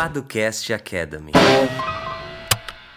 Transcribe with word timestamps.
Paducast 0.00 0.72
Academy. 0.72 1.30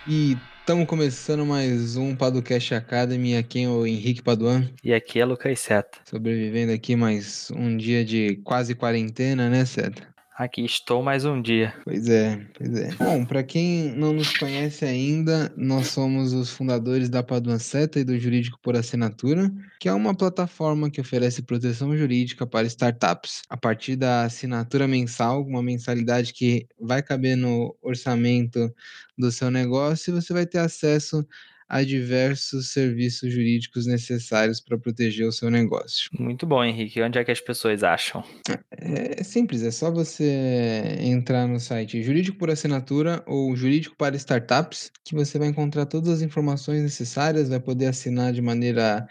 E 0.07 0.37
estamos 0.61 0.87
começando 0.87 1.45
mais 1.45 1.97
um 1.97 2.15
Paducast 2.15 2.73
Academy. 2.73 3.35
Aqui 3.35 3.65
é 3.65 3.67
o 3.67 3.85
Henrique 3.85 4.21
Paduan, 4.23 4.69
E 4.81 4.93
aqui 4.93 5.19
é 5.19 5.25
Lucas 5.25 5.59
Seta. 5.59 5.97
sobrevivendo 6.09 6.71
aqui 6.71 6.95
mais 6.95 7.51
um 7.51 7.75
dia 7.75 8.05
de 8.05 8.37
quase 8.45 8.73
quarentena, 8.73 9.49
né, 9.49 9.65
Seta? 9.65 10.12
Aqui 10.35 10.65
estou 10.65 11.03
mais 11.03 11.25
um 11.25 11.39
dia. 11.39 11.75
Pois 11.83 12.09
é, 12.09 12.43
pois 12.57 12.75
é. 12.75 12.91
Bom, 12.95 13.23
para 13.23 13.43
quem 13.43 13.91
não 13.91 14.13
nos 14.13 14.35
conhece 14.35 14.83
ainda, 14.83 15.53
nós 15.55 15.89
somos 15.89 16.33
os 16.33 16.49
fundadores 16.49 17.07
da 17.07 17.21
Paduan 17.21 17.59
Seta 17.59 17.99
e 17.99 18.03
do 18.03 18.17
Jurídico 18.17 18.57
por 18.59 18.75
Assinatura, 18.75 19.51
que 19.79 19.87
é 19.87 19.93
uma 19.93 20.15
plataforma 20.15 20.89
que 20.89 20.99
oferece 20.99 21.43
proteção 21.43 21.95
jurídica 21.95 22.47
para 22.47 22.65
startups. 22.65 23.43
A 23.47 23.55
partir 23.55 23.95
da 23.95 24.23
assinatura 24.23 24.87
mensal, 24.87 25.43
uma 25.43 25.61
mensalidade 25.61 26.33
que 26.33 26.65
vai 26.81 27.03
caber 27.03 27.37
no 27.37 27.75
orçamento 27.79 28.73
do 29.15 29.31
seu 29.31 29.51
negócio, 29.51 30.19
você 30.19 30.33
vai 30.33 30.47
ter 30.47 30.57
acesso 30.57 31.23
a 31.67 31.83
diversos 31.83 32.71
serviços 32.71 33.31
jurídicos 33.31 33.85
necessários 33.85 34.59
para 34.59 34.77
proteger 34.77 35.27
o 35.27 35.31
seu 35.31 35.49
negócio. 35.49 36.09
Muito 36.17 36.45
bom, 36.45 36.63
Henrique. 36.63 37.01
Onde 37.01 37.17
é 37.17 37.23
que 37.23 37.31
as 37.31 37.41
pessoas 37.41 37.83
acham? 37.83 38.23
É 38.71 39.23
simples, 39.23 39.63
é 39.63 39.71
só 39.71 39.91
você 39.91 40.97
entrar 40.99 41.47
no 41.47 41.59
site 41.59 42.01
Jurídico 42.03 42.37
por 42.37 42.49
Assinatura 42.49 43.23
ou 43.25 43.55
Jurídico 43.55 43.95
para 43.97 44.15
Startups, 44.15 44.91
que 45.05 45.15
você 45.15 45.39
vai 45.39 45.47
encontrar 45.47 45.85
todas 45.85 46.09
as 46.09 46.21
informações 46.21 46.81
necessárias, 46.81 47.49
vai 47.49 47.59
poder 47.59 47.87
assinar 47.87 48.33
de 48.33 48.41
maneira 48.41 49.07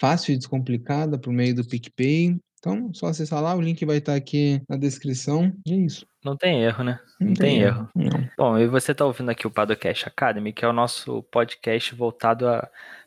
fácil 0.00 0.34
e 0.34 0.36
descomplicada 0.36 1.18
por 1.18 1.32
meio 1.32 1.54
do 1.54 1.66
PicPay. 1.66 2.36
Então, 2.58 2.92
só 2.92 3.06
acessar 3.06 3.42
lá, 3.42 3.54
o 3.54 3.60
link 3.60 3.84
vai 3.84 3.98
estar 3.98 4.14
aqui 4.14 4.60
na 4.68 4.76
descrição. 4.76 5.52
E 5.66 5.72
é 5.72 5.76
isso. 5.76 6.06
Não 6.26 6.36
tem 6.36 6.64
erro, 6.64 6.82
né? 6.82 6.98
Não, 7.20 7.34
tem, 7.34 7.60
erro. 7.60 7.88
Não. 7.94 8.28
Bom, 8.36 8.58
e 8.58 8.66
você 8.66 8.90
está 8.90 9.04
ouvindo 9.04 9.30
aqui 9.30 9.46
o 9.46 9.50
Padocast 9.50 10.08
Academy, 10.08 10.52
que 10.52 10.64
é 10.64 10.68
o 10.68 10.72
nosso 10.72 11.22
podcast 11.30 11.94
voltado 11.94 12.46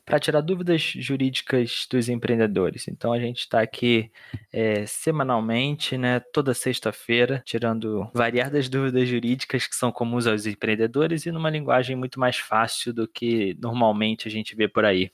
para 0.05 0.19
tirar 0.21 0.39
dúvidas 0.39 0.81
jurídicas 0.81 1.85
dos 1.91 2.07
empreendedores. 2.07 2.87
Então 2.87 3.11
a 3.11 3.19
gente 3.19 3.39
está 3.39 3.61
aqui 3.61 4.09
é, 4.53 4.85
semanalmente, 4.85 5.97
né, 5.97 6.21
toda 6.31 6.53
sexta-feira, 6.53 7.43
tirando 7.45 8.09
variadas 8.13 8.69
dúvidas 8.69 9.09
jurídicas 9.09 9.67
que 9.67 9.75
são 9.75 9.91
comuns 9.91 10.25
aos 10.25 10.45
empreendedores 10.45 11.25
e 11.25 11.31
numa 11.31 11.49
linguagem 11.49 11.97
muito 11.97 12.21
mais 12.21 12.37
fácil 12.37 12.93
do 12.93 13.05
que 13.05 13.53
normalmente 13.61 14.29
a 14.29 14.31
gente 14.31 14.55
vê 14.55 14.69
por 14.69 14.85
aí. 14.85 15.11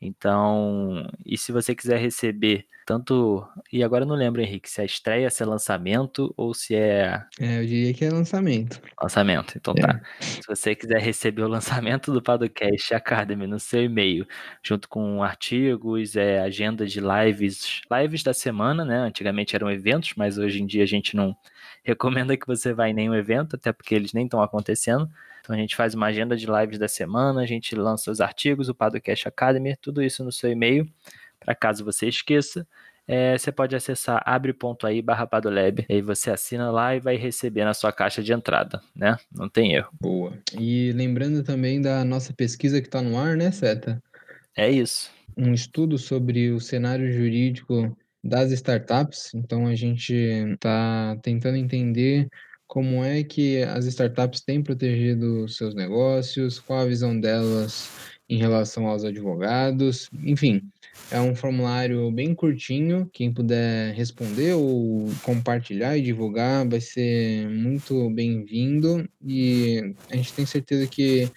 Então, 0.00 1.08
e 1.24 1.36
se 1.38 1.52
você 1.52 1.74
quiser 1.74 1.98
receber 1.98 2.66
tanto. 2.86 3.44
E 3.72 3.82
agora 3.82 4.04
eu 4.04 4.08
não 4.08 4.14
lembro, 4.14 4.40
Henrique, 4.40 4.70
se 4.70 4.80
é 4.80 4.84
estreia, 4.84 5.28
se 5.28 5.42
é 5.42 5.46
lançamento 5.46 6.32
ou 6.36 6.54
se 6.54 6.74
é 6.76 7.20
É, 7.40 7.58
eu 7.60 7.66
diria 7.66 7.92
que 7.92 8.04
é 8.04 8.10
lançamento. 8.10 8.80
Lançamento, 9.02 9.54
então 9.56 9.74
É. 9.76 9.80
tá. 9.80 10.00
Se 10.20 10.46
você 10.46 10.74
quiser 10.74 11.00
receber 11.00 11.42
o 11.42 11.48
lançamento 11.48 12.12
do 12.12 12.22
Podcast 12.22 12.94
Academy 12.94 13.46
no 13.46 13.58
seu 13.58 13.82
e-mail, 13.82 14.26
junto 14.62 14.88
com 14.88 15.22
artigos, 15.22 16.14
é, 16.16 16.40
agenda 16.40 16.86
de 16.86 17.00
lives, 17.00 17.80
lives 17.90 18.22
da 18.22 18.32
semana, 18.32 18.84
né? 18.84 18.98
Antigamente 18.98 19.56
eram 19.56 19.70
eventos, 19.70 20.14
mas 20.16 20.38
hoje 20.38 20.62
em 20.62 20.66
dia 20.66 20.84
a 20.84 20.86
gente 20.86 21.16
não 21.16 21.36
recomenda 21.82 22.36
que 22.36 22.46
você 22.46 22.72
vá 22.72 22.88
em 22.88 22.94
nenhum 22.94 23.14
evento, 23.14 23.56
até 23.56 23.72
porque 23.72 23.94
eles 23.94 24.12
nem 24.12 24.24
estão 24.24 24.40
acontecendo. 24.42 25.10
Então 25.46 25.54
a 25.54 25.58
gente 25.60 25.76
faz 25.76 25.94
uma 25.94 26.06
agenda 26.06 26.36
de 26.36 26.44
lives 26.44 26.76
da 26.76 26.88
semana, 26.88 27.40
a 27.40 27.46
gente 27.46 27.76
lança 27.76 28.10
os 28.10 28.20
artigos, 28.20 28.68
o 28.68 28.74
Podcast 28.74 29.28
Academy, 29.28 29.76
tudo 29.80 30.02
isso 30.02 30.24
no 30.24 30.32
seu 30.32 30.50
e-mail, 30.50 30.84
para 31.38 31.54
caso 31.54 31.84
você 31.84 32.08
esqueça. 32.08 32.66
É, 33.06 33.38
você 33.38 33.52
pode 33.52 33.76
acessar 33.76 34.20
abre.ai 34.26 35.00
barra 35.00 35.24
Padolab, 35.24 35.86
aí 35.88 36.02
você 36.02 36.32
assina 36.32 36.72
lá 36.72 36.96
e 36.96 36.98
vai 36.98 37.14
receber 37.14 37.64
na 37.64 37.72
sua 37.72 37.92
caixa 37.92 38.20
de 38.20 38.32
entrada, 38.32 38.82
né? 38.92 39.16
Não 39.32 39.48
tem 39.48 39.74
erro. 39.74 39.88
Boa. 40.00 40.36
E 40.58 40.90
lembrando 40.90 41.44
também 41.44 41.80
da 41.80 42.04
nossa 42.04 42.32
pesquisa 42.32 42.80
que 42.80 42.88
está 42.88 43.00
no 43.00 43.16
ar, 43.16 43.36
né, 43.36 43.52
Seta? 43.52 44.02
É 44.56 44.68
isso. 44.68 45.12
um 45.36 45.54
estudo 45.54 45.96
sobre 45.96 46.50
o 46.50 46.58
cenário 46.58 47.12
jurídico 47.12 47.96
das 48.24 48.50
startups. 48.50 49.32
Então, 49.32 49.68
a 49.68 49.76
gente 49.76 50.12
está 50.12 51.16
tentando 51.22 51.56
entender 51.56 52.28
como 52.66 53.04
é 53.04 53.22
que 53.22 53.62
as 53.62 53.86
startups 53.86 54.40
têm 54.40 54.62
protegido 54.62 55.48
seus 55.48 55.74
negócios, 55.74 56.58
qual 56.58 56.80
a 56.80 56.86
visão 56.86 57.18
delas 57.18 57.88
em 58.28 58.38
relação 58.38 58.86
aos 58.86 59.04
advogados, 59.04 60.10
enfim. 60.24 60.62
É 61.10 61.20
um 61.20 61.36
formulário 61.36 62.10
bem 62.10 62.34
curtinho. 62.34 63.08
Quem 63.12 63.32
puder 63.32 63.94
responder 63.94 64.54
ou 64.54 65.08
compartilhar 65.22 65.96
e 65.96 66.02
divulgar 66.02 66.68
vai 66.68 66.80
ser 66.80 67.48
muito 67.48 68.10
bem-vindo. 68.10 69.08
E 69.24 69.94
a 70.10 70.16
gente 70.16 70.32
tem 70.32 70.44
certeza 70.44 70.86
que 70.88 71.30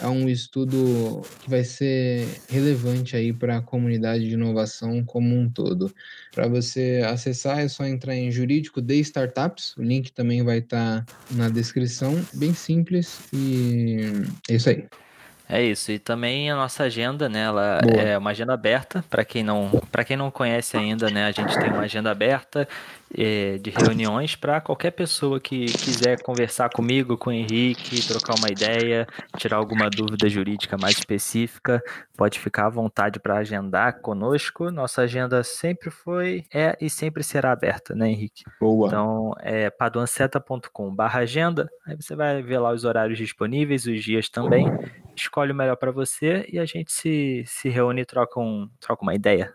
é 0.00 0.06
um 0.06 0.28
estudo 0.28 1.22
que 1.40 1.50
vai 1.50 1.64
ser 1.64 2.26
relevante 2.48 3.16
aí 3.16 3.32
para 3.32 3.58
a 3.58 3.62
comunidade 3.62 4.26
de 4.26 4.34
inovação 4.34 5.04
como 5.04 5.34
um 5.34 5.48
todo. 5.48 5.92
Para 6.32 6.48
você 6.48 7.02
acessar 7.06 7.58
é 7.58 7.68
só 7.68 7.84
entrar 7.84 8.14
em 8.14 8.30
Jurídico 8.30 8.80
de 8.80 8.98
Startups, 9.00 9.76
o 9.76 9.82
link 9.82 10.12
também 10.12 10.42
vai 10.42 10.58
estar 10.58 11.04
na 11.30 11.48
descrição, 11.48 12.14
bem 12.34 12.54
simples 12.54 13.20
e 13.32 13.98
é 14.48 14.54
isso 14.54 14.70
aí. 14.70 14.84
É 15.50 15.60
isso. 15.62 15.90
E 15.90 15.98
também 15.98 16.48
a 16.48 16.54
nossa 16.54 16.84
agenda, 16.84 17.28
né? 17.28 17.40
Ela 17.40 17.80
Boa. 17.82 18.02
é 18.02 18.16
uma 18.16 18.30
agenda 18.30 18.54
aberta. 18.54 19.04
Para 19.10 19.24
quem 19.24 19.42
não, 19.42 19.68
para 19.90 20.04
quem 20.04 20.16
não 20.16 20.30
conhece 20.30 20.76
ainda, 20.76 21.10
né? 21.10 21.26
A 21.26 21.32
gente 21.32 21.58
tem 21.58 21.70
uma 21.70 21.82
agenda 21.82 22.10
aberta 22.10 22.68
é, 23.16 23.58
de 23.58 23.70
reuniões 23.70 24.36
para 24.36 24.60
qualquer 24.60 24.92
pessoa 24.92 25.40
que 25.40 25.64
quiser 25.66 26.22
conversar 26.22 26.70
comigo, 26.70 27.16
com 27.18 27.30
o 27.30 27.32
Henrique, 27.32 28.06
trocar 28.06 28.36
uma 28.38 28.48
ideia, 28.48 29.06
tirar 29.36 29.56
alguma 29.56 29.90
dúvida 29.90 30.28
jurídica 30.28 30.76
mais 30.78 30.96
específica, 30.96 31.82
pode 32.16 32.38
ficar 32.38 32.66
à 32.66 32.70
vontade 32.70 33.18
para 33.18 33.38
agendar 33.38 34.00
conosco. 34.00 34.70
Nossa 34.70 35.02
agenda 35.02 35.42
sempre 35.42 35.90
foi, 35.90 36.44
é 36.54 36.76
e 36.80 36.88
sempre 36.88 37.24
será 37.24 37.50
aberta, 37.50 37.94
né, 37.94 38.08
Henrique? 38.08 38.44
Boa. 38.60 38.86
Então, 38.86 39.32
é 39.40 39.68
paduanceta.com 39.68 40.94
barra 40.94 41.20
agenda, 41.20 41.68
aí 41.84 41.96
você 41.96 42.14
vai 42.14 42.40
ver 42.42 42.58
lá 42.58 42.72
os 42.72 42.84
horários 42.84 43.18
disponíveis, 43.18 43.86
os 43.86 44.02
dias 44.04 44.28
também, 44.28 44.66
escolhe 45.22 45.52
o 45.52 45.54
melhor 45.54 45.76
para 45.76 45.90
você 45.90 46.46
e 46.52 46.58
a 46.58 46.64
gente 46.64 46.92
se, 46.92 47.44
se 47.46 47.68
reúne 47.68 48.02
e 48.02 48.04
troca, 48.04 48.40
um, 48.40 48.68
troca 48.80 49.02
uma 49.02 49.14
ideia, 49.14 49.54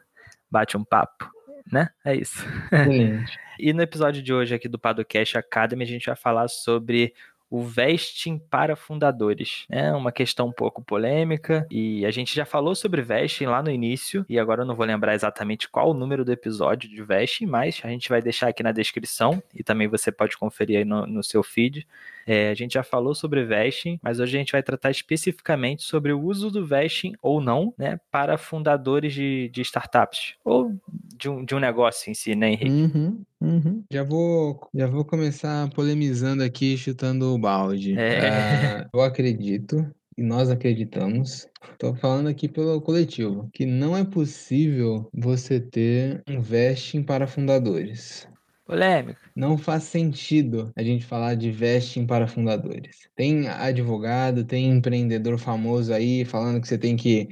bate 0.50 0.78
um 0.78 0.84
papo, 0.84 1.30
né? 1.72 1.90
É 2.04 2.16
isso. 2.16 2.46
E 3.58 3.72
no 3.72 3.82
episódio 3.82 4.22
de 4.22 4.34
hoje 4.34 4.54
aqui 4.54 4.68
do 4.68 4.78
Padocast 4.78 5.38
Academy, 5.38 5.82
a 5.82 5.88
gente 5.88 6.08
vai 6.08 6.16
falar 6.18 6.50
sobre 6.50 7.14
o 7.50 7.62
vesting 7.62 8.38
para 8.38 8.76
fundadores. 8.76 9.66
É 9.70 9.92
uma 9.92 10.12
questão 10.12 10.48
um 10.48 10.52
pouco 10.52 10.84
polêmica 10.84 11.66
e 11.70 12.06
a 12.06 12.12
gente 12.12 12.36
já 12.36 12.46
falou 12.46 12.76
sobre 12.76 13.02
vesting 13.02 13.46
lá 13.46 13.62
no 13.62 13.72
início 13.72 14.26
e 14.28 14.40
agora 14.40 14.62
eu 14.62 14.66
não 14.66 14.76
vou 14.76 14.86
lembrar 14.86 15.14
exatamente 15.14 15.70
qual 15.70 15.92
o 15.92 15.94
número 15.94 16.26
do 16.26 16.32
episódio 16.32 16.90
de 16.90 17.02
vesting, 17.04 17.46
mas 17.46 17.80
a 17.84 17.88
gente 17.88 18.10
vai 18.10 18.22
deixar 18.22 18.50
aqui 18.50 18.64
na 18.64 18.72
descrição 18.72 19.42
e 19.54 19.64
também 19.64 19.88
você 19.88 20.12
pode 20.12 20.38
conferir 20.38 20.80
aí 20.80 20.86
no, 20.86 21.06
no 21.06 21.24
seu 21.24 21.44
feed. 21.44 21.88
É, 22.28 22.50
a 22.50 22.54
gente 22.56 22.74
já 22.74 22.84
falou 22.84 23.14
sobre 23.14 23.46
vesting, 23.46 24.00
mas 24.02 24.20
hoje 24.20 24.36
a 24.36 24.40
gente 24.40 24.52
vai 24.52 24.64
tratar 24.64 24.90
especificamente 24.90 25.84
sobre 25.84 26.12
o 26.12 26.20
uso 26.20 26.50
do 26.50 26.66
vesting 26.66 27.14
ou 27.22 27.40
não, 27.40 27.74
né, 27.78 28.00
para 28.12 28.38
fundadores 28.38 29.14
de, 29.14 29.50
de 29.50 29.62
startups 29.62 30.34
ou 30.44 30.74
de 31.16 31.30
um, 31.30 31.46
de 31.46 31.54
um 31.54 31.60
negócio 31.60 32.10
em 32.10 32.16
si, 32.16 32.36
né, 32.36 32.50
Henrique? 32.50 32.98
Uhum, 32.98 33.24
uhum. 33.46 33.84
Já 33.92 34.04
vou, 34.04 34.60
já 34.74 34.88
vou 34.88 35.06
começar 35.06 35.70
polemizando 35.70 36.44
aqui, 36.44 36.78
chutando 36.78 37.34
o 37.34 37.38
balde. 37.38 37.98
É. 37.98 38.30
Ah, 38.30 38.90
eu 38.94 39.02
acredito, 39.02 39.86
e 40.18 40.24
nós 40.24 40.50
acreditamos, 40.50 41.48
estou 41.72 41.96
falando 41.96 42.28
aqui 42.28 42.48
pelo 42.48 42.82
coletivo, 42.82 43.50
que 43.54 43.66
não 43.66 43.96
é 43.96 44.04
possível 44.04 45.10
você 45.14 45.60
ter 45.60 46.24
um 46.28 46.42
vesting 46.42 47.04
para 47.04 47.28
fundadores. 47.28 48.28
Polêmica. 48.66 49.20
Não 49.36 49.58
faz 49.58 49.84
sentido 49.84 50.72
a 50.76 50.82
gente 50.82 51.06
falar 51.06 51.36
de 51.36 51.52
vesting 51.52 52.08
para 52.08 52.28
fundadores. 52.28 53.08
Tem 53.16 53.48
advogado, 53.48 54.44
tem 54.44 54.72
empreendedor 54.72 55.38
famoso 55.38 55.94
aí 55.94 56.26
falando 56.26 56.60
que 56.60 56.68
você 56.68 56.78
tem 56.78 56.96
que 56.96 57.30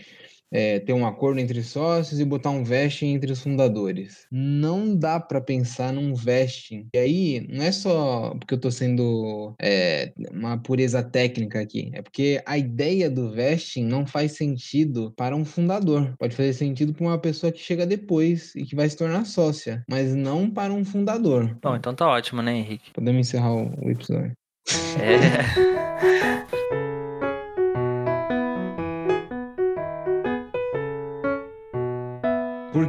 é, 0.53 0.79
ter 0.79 0.93
um 0.93 1.05
acordo 1.05 1.39
entre 1.39 1.61
sócios 1.63 2.19
e 2.19 2.25
botar 2.25 2.51
um 2.51 2.63
vesting 2.63 3.13
entre 3.13 3.31
os 3.31 3.41
fundadores. 3.41 4.27
Não 4.31 4.95
dá 4.95 5.19
para 5.19 5.41
pensar 5.41 5.91
num 5.91 6.13
vesting. 6.13 6.87
E 6.93 6.97
aí, 6.97 7.47
não 7.49 7.63
é 7.65 7.71
só 7.71 8.35
porque 8.39 8.53
eu 8.53 8.59
tô 8.59 8.71
sendo 8.71 9.53
é, 9.61 10.13
uma 10.31 10.57
pureza 10.57 11.03
técnica 11.03 11.59
aqui, 11.59 11.91
é 11.93 12.01
porque 12.01 12.41
a 12.45 12.57
ideia 12.57 13.09
do 13.09 13.31
vesting 13.31 13.83
não 13.83 14.05
faz 14.05 14.33
sentido 14.33 15.11
para 15.17 15.35
um 15.35 15.43
fundador. 15.43 16.13
Pode 16.17 16.35
fazer 16.35 16.53
sentido 16.53 16.93
para 16.93 17.05
uma 17.05 17.17
pessoa 17.17 17.51
que 17.51 17.59
chega 17.59 17.85
depois 17.85 18.55
e 18.55 18.63
que 18.63 18.75
vai 18.75 18.87
se 18.89 18.95
tornar 18.97 19.25
sócia, 19.25 19.83
mas 19.89 20.13
não 20.13 20.49
para 20.49 20.71
um 20.71 20.85
fundador. 20.85 21.57
Bom, 21.61 21.75
então 21.75 21.93
tá 21.95 22.07
ótimo, 22.07 22.41
né, 22.41 22.55
Henrique? 22.55 22.91
Podemos 22.93 23.27
encerrar 23.27 23.53
o 23.53 23.73
o 23.81 23.89
episódio. 23.89 24.33
É. 24.99 26.73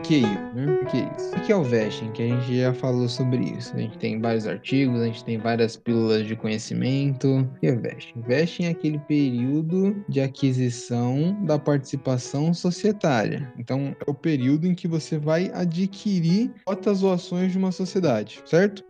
que 0.04 0.16
isso? 0.16 0.54
Né? 0.54 0.84
Que 0.90 0.98
isso? 0.98 1.34
O 1.34 1.40
que 1.40 1.52
é 1.52 1.56
o 1.56 1.62
vesting? 1.64 2.12
Que 2.12 2.22
a 2.22 2.28
gente 2.28 2.56
já 2.60 2.74
falou 2.74 3.08
sobre 3.08 3.42
isso. 3.42 3.74
A 3.74 3.78
gente 3.78 3.98
tem 3.98 4.20
vários 4.20 4.46
artigos, 4.46 5.00
a 5.00 5.06
gente 5.06 5.24
tem 5.24 5.38
várias 5.38 5.76
pílulas 5.76 6.26
de 6.26 6.36
conhecimento. 6.36 7.38
O 7.38 7.58
que 7.58 7.66
é 7.66 7.74
vesting? 7.74 8.20
Vesting 8.20 8.64
é 8.64 8.68
aquele 8.68 8.98
período 8.98 10.04
de 10.08 10.20
aquisição 10.20 11.42
da 11.44 11.58
participação 11.58 12.52
societária. 12.52 13.52
Então, 13.58 13.96
é 14.06 14.10
o 14.10 14.14
período 14.14 14.66
em 14.66 14.74
que 14.74 14.86
você 14.86 15.18
vai 15.18 15.50
adquirir 15.54 16.52
cotas 16.66 17.02
ou 17.02 17.12
ações 17.12 17.52
de 17.52 17.58
uma 17.58 17.72
sociedade, 17.72 18.42
certo? 18.44 18.84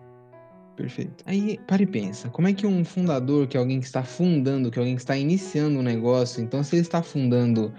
Perfeito. 0.76 1.22
Aí, 1.24 1.58
para 1.66 1.82
e 1.82 1.86
pensa, 1.86 2.28
como 2.28 2.48
é 2.48 2.52
que 2.52 2.66
um 2.66 2.84
fundador, 2.84 3.46
que 3.46 3.56
é 3.56 3.60
alguém 3.60 3.78
que 3.78 3.86
está 3.86 4.02
fundando, 4.02 4.70
que 4.70 4.78
é 4.78 4.80
alguém 4.80 4.96
que 4.96 5.02
está 5.02 5.16
iniciando 5.16 5.78
um 5.78 5.82
negócio, 5.82 6.42
então 6.42 6.64
se 6.64 6.74
ele 6.74 6.82
está 6.82 7.02
fundando 7.02 7.72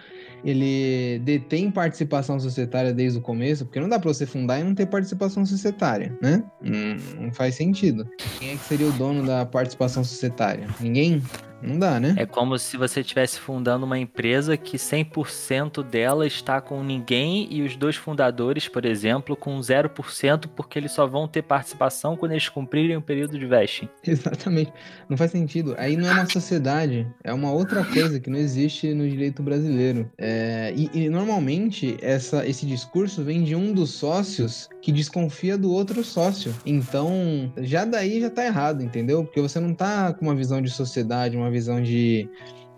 ele 0.46 1.20
detém 1.26 1.72
participação 1.72 2.40
societária 2.40 2.94
desde 2.94 3.18
o 3.18 3.22
começo, 3.22 3.66
porque 3.66 3.80
não 3.80 3.90
dá 3.90 4.00
para 4.00 4.14
você 4.14 4.28
fundar 4.28 4.60
e 4.60 4.64
não 4.64 4.76
ter 4.76 4.86
participação 4.86 5.44
societária, 5.44 6.16
né? 6.22 6.44
Não, 6.62 7.24
não 7.24 7.34
faz 7.34 7.56
sentido. 7.56 8.08
Quem 8.38 8.52
é 8.52 8.56
que 8.56 8.64
seria 8.64 8.88
o 8.88 8.92
dono 8.92 9.26
da 9.26 9.44
participação 9.44 10.04
societária? 10.04 10.68
Ninguém? 10.80 11.22
Não 11.66 11.80
dá, 11.80 12.00
né? 12.00 12.16
É 12.18 12.26
como 12.26 12.58
se 12.60 12.78
você 12.78 13.02
estivesse 13.02 13.40
fundando 13.40 13.86
uma 13.86 13.98
empresa 13.98 14.56
que 14.56 14.78
100% 14.78 15.84
dela 15.84 16.28
está 16.28 16.62
com 16.62 16.84
ninguém 16.84 17.48
e 17.50 17.62
os 17.62 17.76
dois 17.76 17.96
fundadores, 17.96 18.68
por 18.68 18.86
exemplo, 18.86 19.36
com 19.36 19.60
0% 19.60 20.48
porque 20.56 20.78
eles 20.78 20.92
só 20.92 21.08
vão 21.08 21.28
ter 21.28 21.42
participação 21.42 22.16
quando 22.16 22.34
eles 22.34 22.48
cumprirem 22.50 22.98
o 22.98 23.02
período 23.02 23.38
de 23.40 23.46
vesting. 23.46 23.90
Exatamente. 24.06 24.72
Não 25.10 25.18
faz 25.18 25.32
sentido. 25.32 25.76
Aí 25.78 25.98
não 25.98 26.10
é 26.10 26.14
uma 26.14 26.30
sociedade, 26.30 27.08
é 27.24 27.34
uma 27.34 27.52
outra 27.52 27.84
coisa 27.84 28.20
que 28.20 28.30
não 28.30 28.38
existe 28.38 28.94
no 28.94 29.08
direito 29.10 29.42
brasileiro. 29.42 30.10
É, 30.18 30.74
e, 30.76 30.90
e, 30.94 31.10
normalmente 31.10 31.98
essa, 32.02 32.46
esse 32.46 32.66
discurso 32.66 33.24
vem 33.24 33.44
de 33.44 33.56
um 33.56 33.74
dos 33.74 33.92
sócios 33.92 34.70
que 34.82 34.92
desconfia 34.92 35.58
do 35.58 35.72
outro 35.72 36.04
sócio. 36.04 36.54
Então, 36.66 37.52
já 37.58 37.86
daí 37.86 38.22
já 38.22 38.30
tá 38.30 38.46
errado, 38.46 38.84
entendeu? 38.84 39.24
Porque 39.24 39.42
você 39.42 39.60
não 39.60 39.74
tá 39.74 40.14
com 40.14 40.26
uma 40.26 40.36
visão 40.36 40.62
de 40.62 40.70
sociedade, 40.70 41.38
uma 41.38 41.50
visão 41.56 41.82
de 41.82 42.30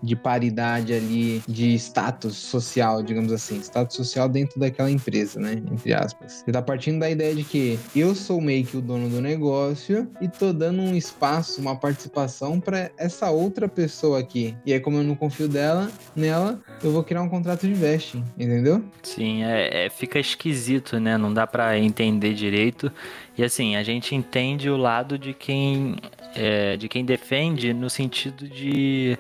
de 0.02 0.16
paridade 0.16 0.94
ali, 0.94 1.42
de 1.48 1.74
status 1.76 2.36
social, 2.36 3.02
digamos 3.02 3.32
assim, 3.32 3.60
status 3.60 3.96
social 3.96 4.30
dentro 4.30 4.60
daquela 4.60 4.90
empresa, 4.90 5.40
né? 5.40 5.62
Entre 5.72 5.94
aspas. 5.94 6.44
Você 6.46 6.52
tá 6.52 6.62
partindo 6.62 7.00
da 7.00 7.10
ideia 7.10 7.34
de 7.34 7.44
que 7.44 7.80
eu 7.96 8.14
sou 8.16 8.40
meio 8.40 8.66
que 8.66 8.78
o 8.78 8.82
dono 8.82 9.10
do 9.10 9.22
negócio 9.22 10.10
e 10.22 10.28
tô 10.28 10.54
dando 10.54 10.82
um 10.82 10.96
espaço, 10.96 11.60
uma 11.62 11.76
participação 11.76 12.60
para 12.60 12.92
essa 12.98 13.30
outra 13.30 13.68
pessoa 13.68 14.20
aqui. 14.20 14.56
E 14.66 14.74
aí, 14.74 14.80
como 14.80 14.98
eu 14.98 15.04
não 15.04 15.16
confio 15.16 15.48
dela, 15.48 15.92
nela, 16.16 16.60
eu 16.84 16.92
vou 16.92 17.04
criar 17.04 17.22
um 17.22 17.30
contrato 17.30 17.68
de 17.68 17.74
vesting, 17.74 18.24
entendeu? 18.38 18.84
Sim, 19.04 19.44
é, 19.44 19.86
é 19.86 19.90
fica 19.90 20.20
esquisito, 20.20 21.00
né? 21.00 21.18
Não 21.18 21.34
dá 21.34 21.48
para 21.48 21.78
entender 21.78 22.34
direito. 22.34 22.92
E 23.38 23.44
assim, 23.44 23.76
a 23.76 23.84
gente 23.84 24.16
entende 24.16 24.70
o 24.70 24.78
lado 24.78 25.18
de 25.18 25.34
quem 25.34 25.96
é, 26.36 26.78
de 26.78 26.88
quem 26.88 27.06
defende 27.06 27.74
no 27.74 27.90
sentido 27.90 28.48
de 28.48 29.18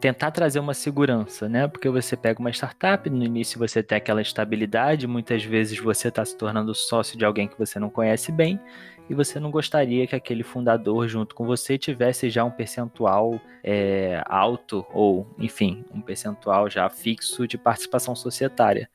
tentar 0.00 0.30
trazer 0.30 0.58
uma 0.60 0.74
segurança, 0.74 1.48
né? 1.48 1.66
Porque 1.66 1.88
você 1.88 2.16
pega 2.16 2.40
uma 2.40 2.50
startup, 2.50 3.08
no 3.08 3.24
início 3.24 3.58
você 3.58 3.82
tem 3.82 3.96
aquela 3.96 4.20
estabilidade, 4.20 5.06
muitas 5.06 5.44
vezes 5.44 5.78
você 5.78 6.08
está 6.08 6.24
se 6.24 6.36
tornando 6.36 6.74
sócio 6.74 7.16
de 7.16 7.24
alguém 7.24 7.48
que 7.48 7.58
você 7.58 7.78
não 7.78 7.88
conhece 7.88 8.30
bem 8.30 8.60
e 9.08 9.14
você 9.14 9.38
não 9.38 9.50
gostaria 9.50 10.06
que 10.06 10.16
aquele 10.16 10.42
fundador 10.42 11.08
junto 11.08 11.34
com 11.34 11.44
você 11.44 11.76
tivesse 11.76 12.30
já 12.30 12.44
um 12.44 12.50
percentual 12.50 13.40
é, 13.62 14.22
alto 14.26 14.84
ou, 14.92 15.26
enfim, 15.38 15.84
um 15.92 16.00
percentual 16.00 16.68
já 16.70 16.88
fixo 16.88 17.46
de 17.46 17.58
participação 17.58 18.14
societária. 18.14 18.88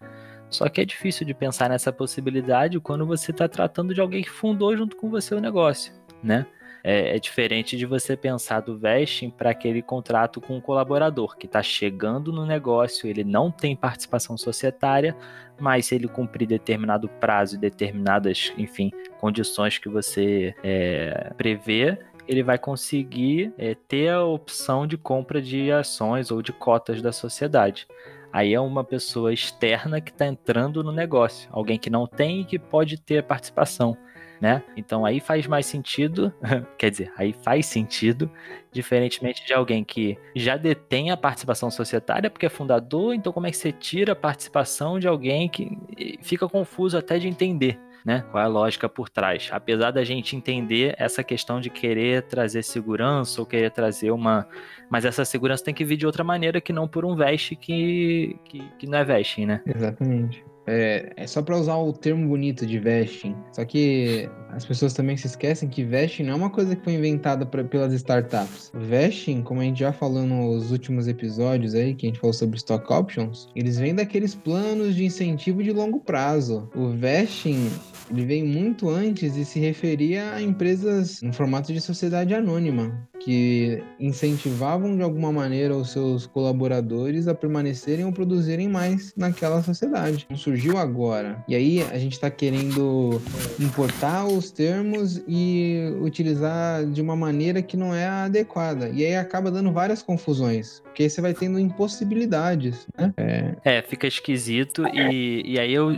Só 0.50 0.68
que 0.68 0.82
é 0.82 0.86
difícil 0.86 1.28
de 1.28 1.34
pensar 1.34 1.70
nessa 1.70 1.92
possibilidade 1.92 2.80
quando 2.80 3.06
você 3.06 3.30
está 3.32 3.48
tratando 3.48 3.94
de 3.94 4.02
alguém 4.02 4.24
que 4.24 4.30
fundou 4.30 4.76
junto 4.76 4.96
com 4.96 5.10
você 5.10 5.36
o 5.36 5.40
negócio, 5.40 5.94
né? 6.24 6.48
É, 6.84 7.16
é 7.16 7.20
diferente 7.20 7.76
de 7.76 7.86
você 7.86 8.16
pensar 8.16 8.62
do 8.62 8.78
vesting 8.78 9.30
para 9.30 9.50
aquele 9.50 9.82
contrato 9.82 10.40
com 10.40 10.58
um 10.58 10.62
colaborador 10.62 11.38
que 11.38 11.46
está 11.46 11.62
chegando 11.62 12.32
no 12.32 12.46
negócio, 12.46 13.10
ele 13.10 13.24
não 13.24 13.52
tem 13.52 13.76
participação 13.76 14.38
societária, 14.38 15.16
mas 15.60 15.88
se 15.88 15.96
ele 15.96 16.08
cumprir 16.08 16.48
determinado 16.48 17.10
prazo 17.10 17.56
e 17.56 17.60
determinadas, 17.60 18.54
enfim, 18.58 18.92
condições 19.20 19.78
que 19.78 19.90
você 19.90 20.56
é, 20.64 21.34
prevê, 21.36 21.98
ele 22.28 22.44
vai 22.44 22.58
conseguir 22.58 23.52
é, 23.58 23.76
ter 23.76 24.10
a 24.10 24.24
opção 24.24 24.86
de 24.86 24.98
compra 24.98 25.42
de 25.42 25.72
ações 25.72 26.32
ou 26.32 26.42
de 26.42 26.54
cotas 26.54 27.02
da 27.02 27.12
sociedade. 27.12 27.88
Aí 28.32 28.54
é 28.54 28.60
uma 28.60 28.84
pessoa 28.84 29.34
externa 29.34 30.00
que 30.00 30.12
está 30.12 30.28
entrando 30.28 30.84
no 30.84 30.92
negócio, 30.92 31.50
alguém 31.52 31.80
que 31.80 31.90
não 31.90 32.06
tem 32.06 32.42
e 32.42 32.46
que 32.46 32.60
pode 32.60 33.02
ter 33.02 33.24
participação 33.24 33.98
né? 34.40 34.64
Então 34.76 35.06
aí 35.06 35.20
faz 35.20 35.46
mais 35.48 35.66
sentido, 35.66 36.34
quer 36.78 36.90
dizer, 36.92 37.12
aí 37.18 37.34
faz 37.34 37.66
sentido, 37.66 38.30
diferentemente 38.72 39.46
de 39.46 39.54
alguém 39.54 39.84
que 39.84 40.18
já 40.36 40.56
detém 40.58 41.12
a 41.12 41.18
participação 41.18 41.70
societária, 41.70 42.30
porque 42.30 42.46
é 42.46 42.50
fundador, 42.50 43.14
então 43.14 43.34
como 43.34 43.48
é 43.48 43.52
que 43.52 43.58
você 43.58 43.72
tira 43.72 44.14
a 44.14 44.16
participação 44.16 45.00
de 45.00 45.08
alguém 45.08 45.50
que 45.50 45.78
fica 46.22 46.48
confuso 46.48 46.98
até 46.98 47.18
de 47.18 47.28
entender, 47.28 47.80
né? 48.06 48.24
Qual 48.32 48.42
é 48.42 48.46
a 48.46 48.50
lógica 48.50 48.88
por 48.88 49.10
trás? 49.10 49.50
Apesar 49.52 49.92
da 49.92 50.04
gente 50.04 50.36
entender 50.36 50.96
essa 50.98 51.24
questão 51.24 51.60
de 51.60 51.70
querer 51.70 52.24
trazer 52.24 52.64
segurança 52.64 53.42
ou 53.42 53.46
querer 53.46 53.72
trazer 53.72 54.12
uma. 54.12 54.48
Mas 54.90 55.06
essa 55.06 55.26
segurança 55.26 55.64
tem 55.64 55.74
que 55.74 55.84
vir 55.84 55.98
de 55.98 56.06
outra 56.06 56.24
maneira 56.24 56.62
que 56.62 56.72
não 56.72 56.88
por 56.88 57.06
um 57.06 57.16
veste 57.16 57.56
que, 57.56 58.38
que, 58.46 58.64
que 58.80 58.88
não 58.88 59.00
é 59.00 59.04
vesting, 59.04 59.46
né? 59.46 59.62
Exatamente. 59.66 60.44
É, 60.70 61.12
é 61.16 61.28
só 61.28 61.42
para 61.42 61.58
usar 61.58 61.78
o 61.78 61.92
termo 61.92 62.28
bonito 62.28 62.66
de 62.66 62.78
vesting. 62.78 63.36
Só 63.52 63.66
que 63.66 64.30
as 64.52 64.66
pessoas 64.66 64.94
também 64.94 65.18
se 65.18 65.28
esquecem 65.28 65.68
que 65.68 65.84
vesting 65.84 66.24
não 66.24 66.34
é 66.34 66.36
uma 66.36 66.50
coisa 66.50 66.76
que 66.76 66.84
foi 66.84 66.94
inventada 66.94 67.46
pra, 67.46 67.64
pelas 67.64 67.92
startups. 67.94 68.72
Vesting, 68.74 69.42
como 69.42 69.62
a 69.62 69.64
gente 69.64 69.80
já 69.80 69.92
falou 69.92 70.24
nos 70.24 70.72
últimos 70.72 71.08
episódios 71.08 71.74
aí, 71.74 71.94
que 71.94 72.06
a 72.06 72.10
gente 72.10 72.20
falou 72.20 72.34
sobre 72.34 72.58
stock 72.58 72.92
options, 72.92 73.48
eles 73.56 73.80
vêm 73.80 73.96
daqueles 73.96 74.36
planos 74.36 74.96
de 74.96 75.06
incentivo 75.06 75.64
de 75.64 75.72
longo 75.72 76.00
prazo. 76.00 76.70
O 76.76 76.90
vesting, 76.90 77.70
ele 78.12 78.26
vem 78.26 78.44
muito 78.44 78.90
antes 78.90 79.36
e 79.36 79.46
se 79.46 79.60
referia 79.60 80.34
a 80.34 80.42
empresas 80.42 81.22
no 81.22 81.34
formato 81.34 81.74
de 81.74 81.82
sociedade 81.82 82.34
anônima, 82.34 83.08
que 83.20 83.84
incentivavam 84.00 84.96
de 84.96 85.04
alguma 85.04 85.32
maneira 85.32 85.76
os 85.76 85.92
seus 85.92 86.26
colaboradores 86.26 87.28
a 87.28 87.36
permanecerem 87.36 88.06
ou 88.06 88.12
produzirem 88.12 88.68
mais 88.68 89.14
naquela 89.16 89.62
sociedade. 89.62 90.28
Não 90.30 90.38
surgiu 90.38 90.59
agora. 90.78 91.44
E 91.48 91.56
aí 91.56 91.82
a 91.84 91.98
gente 91.98 92.14
está 92.14 92.30
querendo 92.30 93.22
importar 93.60 94.26
os 94.26 94.52
termos 94.52 95.22
e 95.28 95.94
utilizar 96.02 96.86
de 96.86 97.02
uma 97.02 97.16
maneira 97.16 97.62
que 97.62 97.78
não 97.78 97.94
é 97.94 98.08
adequada. 98.08 98.90
E 98.90 99.06
aí 99.06 99.16
acaba 99.16 99.52
dando 99.52 99.72
várias 99.72 100.02
confusões, 100.02 100.82
porque 100.84 101.04
aí 101.04 101.10
você 101.10 101.22
vai 101.22 101.34
tendo 101.34 101.60
impossibilidades, 101.60 102.88
né? 102.98 103.14
É, 103.18 103.78
é 103.78 103.82
fica 103.82 104.08
esquisito. 104.08 104.86
E, 104.88 105.44
e 105.46 105.60
aí 105.60 105.74
eu 105.74 105.98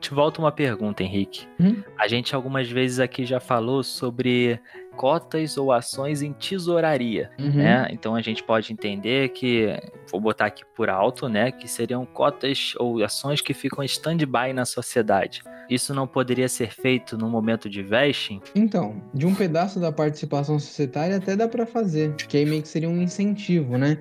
te 0.00 0.12
volto 0.12 0.38
uma 0.38 0.52
pergunta, 0.52 1.02
Henrique. 1.02 1.46
Hum? 1.60 1.82
A 1.98 2.08
gente 2.08 2.34
algumas 2.34 2.70
vezes 2.70 3.00
aqui 3.00 3.24
já 3.24 3.40
falou 3.40 3.82
sobre 3.82 4.60
cotas 4.96 5.56
ou 5.56 5.72
ações 5.72 6.22
em 6.22 6.32
tesouraria, 6.32 7.30
uhum. 7.38 7.50
né? 7.50 7.88
Então 7.90 8.14
a 8.14 8.22
gente 8.22 8.42
pode 8.42 8.72
entender 8.72 9.30
que, 9.30 9.76
vou 10.10 10.20
botar 10.20 10.46
aqui 10.46 10.62
por 10.76 10.88
alto, 10.88 11.28
né, 11.28 11.50
que 11.50 11.68
seriam 11.68 12.04
cotas 12.04 12.74
ou 12.78 13.02
ações 13.02 13.40
que 13.40 13.54
ficam 13.54 13.82
stand-by 13.84 14.52
na 14.52 14.64
sociedade. 14.64 15.42
Isso 15.68 15.94
não 15.94 16.06
poderia 16.06 16.48
ser 16.48 16.70
feito 16.70 17.16
no 17.16 17.28
momento 17.28 17.68
de 17.68 17.82
vesting? 17.82 18.40
Então, 18.54 19.02
de 19.14 19.26
um 19.26 19.34
pedaço 19.34 19.80
da 19.80 19.90
participação 19.90 20.58
societária 20.58 21.16
até 21.16 21.34
dá 21.34 21.48
para 21.48 21.64
fazer, 21.64 22.14
que 22.16 22.36
aí 22.36 22.44
meio 22.44 22.62
que 22.62 22.68
seria 22.68 22.88
um 22.88 23.00
incentivo, 23.00 23.78
né? 23.78 23.98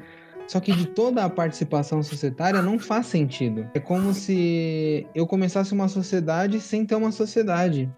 Só 0.47 0.59
que 0.59 0.73
de 0.73 0.85
toda 0.85 1.23
a 1.23 1.29
participação 1.29 2.03
societária 2.03 2.61
não 2.61 2.77
faz 2.77 3.05
sentido. 3.05 3.69
É 3.73 3.79
como 3.79 4.13
se 4.13 5.07
eu 5.15 5.25
começasse 5.25 5.71
uma 5.71 5.87
sociedade 5.87 6.59
sem 6.59 6.85
ter 6.85 6.95
uma 6.95 7.11
sociedade. 7.11 7.89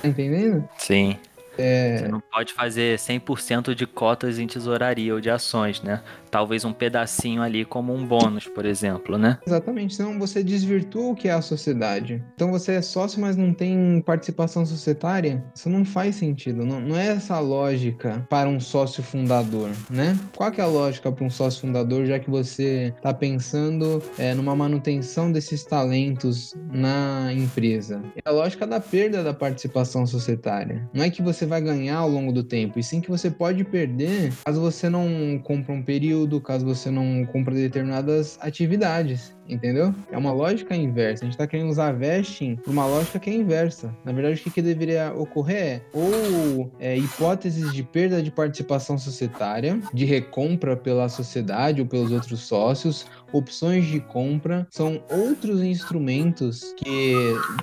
Tá 0.00 0.08
entendendo? 0.08 0.66
Sim. 0.78 1.18
É... 1.58 1.98
Você 1.98 2.08
não 2.08 2.20
pode 2.20 2.54
fazer 2.54 2.96
100% 2.98 3.74
de 3.74 3.86
cotas 3.86 4.38
em 4.38 4.46
tesouraria 4.46 5.12
ou 5.12 5.20
de 5.20 5.28
ações, 5.28 5.82
né? 5.82 6.02
Talvez 6.30 6.64
um 6.64 6.72
pedacinho 6.72 7.42
ali 7.42 7.64
como 7.64 7.94
um 7.94 8.06
bônus, 8.06 8.46
por 8.46 8.64
exemplo, 8.64 9.16
né? 9.18 9.38
Exatamente, 9.46 9.94
senão 9.94 10.18
você 10.18 10.42
desvirtua 10.42 11.12
o 11.12 11.14
que 11.14 11.28
é 11.28 11.32
a 11.32 11.42
sociedade. 11.42 12.22
Então 12.34 12.50
você 12.50 12.72
é 12.72 12.82
sócio, 12.82 13.20
mas 13.20 13.36
não 13.36 13.52
tem 13.52 14.02
participação 14.04 14.64
societária? 14.64 15.44
Isso 15.54 15.68
não 15.68 15.84
faz 15.84 16.16
sentido, 16.16 16.64
não, 16.64 16.80
não 16.80 16.96
é 16.96 17.08
essa 17.08 17.38
lógica 17.38 18.26
para 18.28 18.48
um 18.48 18.60
sócio 18.60 19.02
fundador, 19.02 19.70
né? 19.90 20.18
Qual 20.36 20.50
que 20.50 20.60
é 20.60 20.64
a 20.64 20.68
lógica 20.68 21.10
para 21.10 21.24
um 21.24 21.30
sócio 21.30 21.60
fundador, 21.62 22.06
já 22.06 22.18
que 22.18 22.30
você 22.30 22.92
está 22.96 23.12
pensando 23.12 24.02
é, 24.18 24.34
numa 24.34 24.54
manutenção 24.54 25.32
desses 25.32 25.64
talentos 25.64 26.54
na 26.72 27.32
empresa? 27.32 28.02
É 28.16 28.28
a 28.28 28.32
lógica 28.32 28.66
da 28.66 28.80
perda 28.80 29.22
da 29.22 29.34
participação 29.34 30.06
societária. 30.06 30.88
Não 30.92 31.04
é 31.04 31.10
que 31.10 31.22
você 31.22 31.46
vai 31.46 31.60
ganhar 31.60 31.98
ao 31.98 32.08
longo 32.08 32.32
do 32.32 32.42
tempo, 32.42 32.78
e 32.78 32.82
sim 32.82 33.00
que 33.00 33.10
você 33.10 33.30
pode 33.30 33.64
perder 33.64 34.32
caso 34.44 34.60
você 34.60 34.88
não 34.88 35.38
compra 35.42 35.72
um 35.72 35.82
período, 35.82 36.17
caso 36.40 36.64
você 36.64 36.90
não 36.90 37.24
compra 37.26 37.54
determinadas 37.54 38.38
atividades. 38.40 39.37
Entendeu? 39.48 39.94
É 40.10 40.18
uma 40.18 40.32
lógica 40.32 40.74
inversa. 40.74 41.24
A 41.24 41.26
gente 41.26 41.34
está 41.34 41.46
querendo 41.46 41.70
usar 41.70 41.92
vesting 41.92 42.56
por 42.56 42.70
uma 42.70 42.86
lógica 42.86 43.18
que 43.18 43.30
é 43.30 43.34
inversa. 43.34 43.94
Na 44.04 44.12
verdade, 44.12 44.40
o 44.40 44.44
que, 44.44 44.50
que 44.50 44.62
deveria 44.62 45.12
ocorrer 45.14 45.58
é 45.58 45.82
ou 45.92 46.70
é, 46.78 46.96
hipóteses 46.96 47.72
de 47.72 47.82
perda 47.82 48.22
de 48.22 48.30
participação 48.30 48.98
societária, 48.98 49.80
de 49.92 50.04
recompra 50.04 50.76
pela 50.76 51.08
sociedade 51.08 51.80
ou 51.80 51.86
pelos 51.86 52.12
outros 52.12 52.40
sócios, 52.40 53.06
opções 53.32 53.86
de 53.86 54.00
compra, 54.00 54.66
são 54.70 55.02
outros 55.10 55.62
instrumentos 55.62 56.74
que 56.76 57.14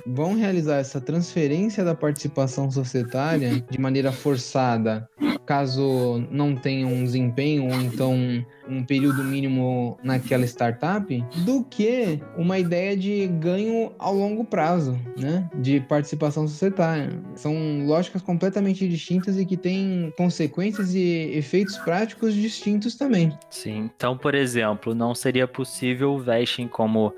vão 0.06 0.34
realizar 0.34 0.76
essa 0.76 1.00
transferência 1.00 1.84
da 1.84 1.94
participação 1.94 2.70
societária 2.70 3.64
de 3.68 3.78
maneira 3.80 4.12
forçada, 4.12 5.08
caso 5.44 6.26
não 6.30 6.54
tenha 6.54 6.86
um 6.86 7.04
desempenho 7.04 7.64
ou 7.64 7.80
então 7.80 8.44
um 8.68 8.84
período 8.84 9.22
mínimo 9.22 9.98
naquela 10.02 10.44
startup, 10.44 11.24
do 11.44 11.64
que 11.64 12.20
uma 12.36 12.58
ideia 12.58 12.96
de 12.96 13.26
ganho 13.26 13.92
ao 13.98 14.14
longo 14.14 14.44
prazo, 14.44 14.98
né? 15.18 15.48
De 15.54 15.80
participação 15.80 16.46
societária. 16.46 17.10
São 17.34 17.54
lógicas 17.86 18.22
completamente 18.22 18.88
distintas 18.88 19.38
e 19.38 19.44
que 19.44 19.56
têm 19.56 20.12
consequências 20.16 20.94
e 20.94 21.30
efeitos 21.34 21.78
práticos 21.78 22.34
distintos 22.34 22.96
também. 22.96 23.36
Sim. 23.50 23.90
Então, 23.96 24.16
por 24.16 24.34
exemplo, 24.34 24.94
não 24.94 25.14
seria 25.14 25.46
possível 25.46 26.12
o 26.12 26.18
vesting 26.18 26.68
como 26.68 27.12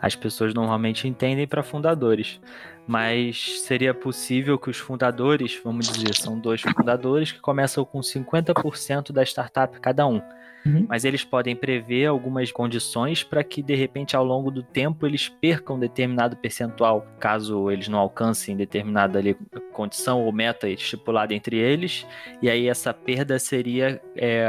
as 0.00 0.16
pessoas 0.16 0.52
normalmente 0.52 1.06
entendem 1.06 1.46
para 1.46 1.62
fundadores. 1.62 2.40
Mas 2.86 3.60
seria 3.62 3.94
possível 3.94 4.58
que 4.58 4.70
os 4.70 4.78
fundadores, 4.78 5.58
vamos 5.62 5.88
dizer, 5.88 6.14
são 6.14 6.38
dois 6.38 6.60
fundadores 6.60 7.32
que 7.32 7.40
começam 7.40 7.84
com 7.84 8.00
50% 8.00 9.12
da 9.12 9.22
startup 9.22 9.78
cada 9.80 10.06
um. 10.06 10.20
Uhum. 10.64 10.86
Mas 10.88 11.04
eles 11.04 11.24
podem 11.24 11.56
prever 11.56 12.06
algumas 12.06 12.52
condições 12.52 13.22
para 13.22 13.42
que, 13.42 13.62
de 13.62 13.74
repente, 13.74 14.14
ao 14.16 14.24
longo 14.24 14.50
do 14.50 14.62
tempo, 14.62 15.06
eles 15.06 15.28
percam 15.28 15.78
determinado 15.78 16.36
percentual, 16.36 17.06
caso 17.18 17.70
eles 17.70 17.88
não 17.88 17.98
alcancem 17.98 18.56
determinada 18.56 19.18
ali, 19.18 19.36
condição 19.72 20.22
ou 20.22 20.32
meta 20.32 20.68
estipulada 20.68 21.34
entre 21.34 21.56
eles. 21.56 22.06
E 22.40 22.48
aí 22.48 22.68
essa 22.68 22.94
perda 22.94 23.38
seria, 23.38 24.00
é, 24.16 24.46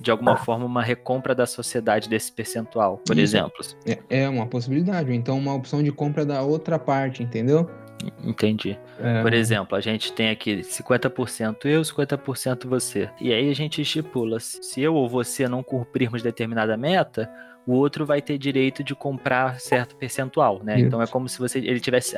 de 0.00 0.10
alguma 0.10 0.36
forma, 0.36 0.64
uma 0.64 0.82
recompra 0.82 1.34
da 1.34 1.46
sociedade 1.46 2.08
desse 2.08 2.30
percentual, 2.32 2.98
por 2.98 3.16
Isso. 3.16 3.36
exemplo. 3.36 3.64
É, 3.86 4.24
é 4.24 4.28
uma 4.28 4.46
possibilidade. 4.46 5.12
Então, 5.14 5.38
uma 5.38 5.54
opção 5.54 5.82
de 5.82 5.90
compra 5.90 6.26
da 6.26 6.42
outra 6.42 6.78
parte, 6.78 7.22
entendeu? 7.22 7.65
Entendi. 8.22 8.78
É... 9.00 9.22
Por 9.22 9.32
exemplo, 9.32 9.76
a 9.76 9.80
gente 9.80 10.12
tem 10.12 10.30
aqui 10.30 10.58
50% 10.58 11.64
eu, 11.64 11.82
50% 11.82 12.66
você. 12.66 13.10
E 13.20 13.32
aí 13.32 13.50
a 13.50 13.54
gente 13.54 13.80
estipula, 13.80 14.38
se 14.40 14.80
eu 14.80 14.94
ou 14.94 15.08
você 15.08 15.48
não 15.48 15.62
cumprirmos 15.62 16.22
determinada 16.22 16.76
meta, 16.76 17.30
o 17.66 17.72
outro 17.72 18.06
vai 18.06 18.22
ter 18.22 18.38
direito 18.38 18.84
de 18.84 18.94
comprar 18.94 19.60
certo 19.60 19.96
percentual, 19.96 20.62
né? 20.62 20.76
Isso. 20.76 20.86
Então 20.86 21.02
é 21.02 21.06
como 21.06 21.28
se 21.28 21.38
você 21.38 21.58
ele 21.58 21.80
tivesse 21.80 22.16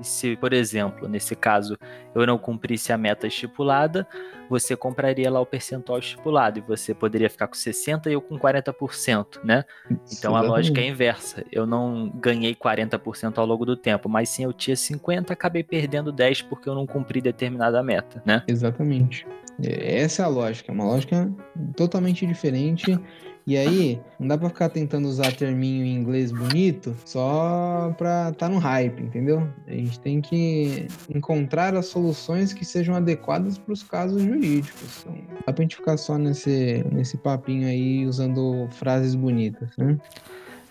se, 0.00 0.36
por 0.36 0.52
exemplo, 0.52 1.08
nesse 1.08 1.34
caso, 1.34 1.76
eu 2.14 2.26
não 2.26 2.38
cumprisse 2.38 2.92
a 2.92 2.98
meta 2.98 3.26
estipulada, 3.26 4.06
você 4.48 4.76
compraria 4.76 5.30
lá 5.30 5.40
o 5.40 5.46
percentual 5.46 5.98
estipulado 5.98 6.58
e 6.58 6.62
você 6.62 6.94
poderia 6.94 7.28
ficar 7.28 7.46
com 7.46 7.54
60 7.54 8.08
e 8.08 8.12
eu 8.12 8.20
com 8.20 8.38
40%, 8.38 9.42
né? 9.42 9.64
Então 10.12 10.36
a 10.36 10.40
lógica 10.40 10.80
é 10.80 10.88
inversa. 10.88 11.44
Eu 11.50 11.66
não 11.66 12.08
ganhei 12.14 12.54
40% 12.54 13.38
ao 13.38 13.46
longo 13.46 13.64
do 13.64 13.76
tempo, 13.76 14.08
mas 14.08 14.28
sim 14.28 14.44
eu 14.44 14.52
tinha 14.52 14.76
50, 14.76 15.32
acabei 15.32 15.62
perdendo 15.62 16.12
10 16.12 16.42
porque 16.42 16.68
eu 16.68 16.74
não 16.74 16.86
cumpri 16.86 17.20
determinada 17.20 17.82
meta, 17.82 18.22
né? 18.24 18.42
Exatamente. 18.46 19.26
Essa 19.62 20.22
é 20.22 20.24
a 20.26 20.28
lógica, 20.28 20.70
é 20.70 20.74
uma 20.74 20.84
lógica 20.84 21.32
totalmente 21.74 22.26
diferente 22.26 23.00
e 23.46 23.56
aí, 23.56 24.00
não 24.18 24.26
dá 24.26 24.36
pra 24.36 24.48
ficar 24.48 24.68
tentando 24.68 25.06
usar 25.06 25.32
terminho 25.32 25.84
em 25.84 25.94
inglês 25.94 26.32
bonito 26.32 26.96
só 27.04 27.94
pra 27.96 28.32
tá 28.32 28.48
no 28.48 28.58
hype, 28.58 29.00
entendeu? 29.00 29.48
A 29.68 29.70
gente 29.70 30.00
tem 30.00 30.20
que 30.20 30.88
encontrar 31.08 31.72
as 31.76 31.86
soluções 31.86 32.52
que 32.52 32.64
sejam 32.64 32.96
adequadas 32.96 33.56
para 33.56 33.72
os 33.72 33.84
casos 33.84 34.20
jurídicos. 34.20 35.00
Então, 35.00 35.12
não 35.12 35.38
dá 35.46 35.52
pra 35.52 35.62
gente 35.62 35.76
ficar 35.76 35.96
só 35.96 36.18
nesse, 36.18 36.84
nesse 36.90 37.16
papinho 37.16 37.68
aí 37.68 38.04
usando 38.04 38.68
frases 38.72 39.14
bonitas, 39.14 39.70
né? 39.76 39.96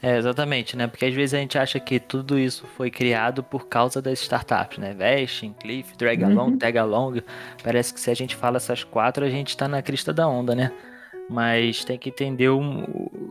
É, 0.04 0.18
exatamente, 0.18 0.76
né? 0.76 0.86
Porque 0.86 1.06
às 1.06 1.14
vezes 1.16 1.34
a 1.34 1.38
gente 1.38 1.58
acha 1.58 1.80
que 1.80 1.98
tudo 1.98 2.38
isso 2.38 2.68
foi 2.76 2.92
criado 2.92 3.42
por 3.42 3.68
causa 3.68 4.02
das 4.02 4.20
startups, 4.20 4.78
né? 4.78 4.94
Vesting, 4.94 5.54
Cliff, 5.54 5.96
Drag 5.98 6.24
Along, 6.24 6.52
uhum. 6.52 6.58
Tag 6.58 6.78
Along. 6.78 7.24
Parece 7.64 7.94
que 7.94 8.00
se 8.02 8.12
a 8.12 8.14
gente 8.14 8.36
fala 8.36 8.58
essas 8.58 8.84
quatro, 8.84 9.24
a 9.24 9.30
gente 9.30 9.56
tá 9.56 9.68
na 9.68 9.82
crista 9.82 10.14
da 10.14 10.28
onda, 10.28 10.54
né? 10.54 10.72
Mas 11.30 11.84
tem 11.84 11.98
que 11.98 12.10
entender 12.10 12.50
o, 12.50 12.60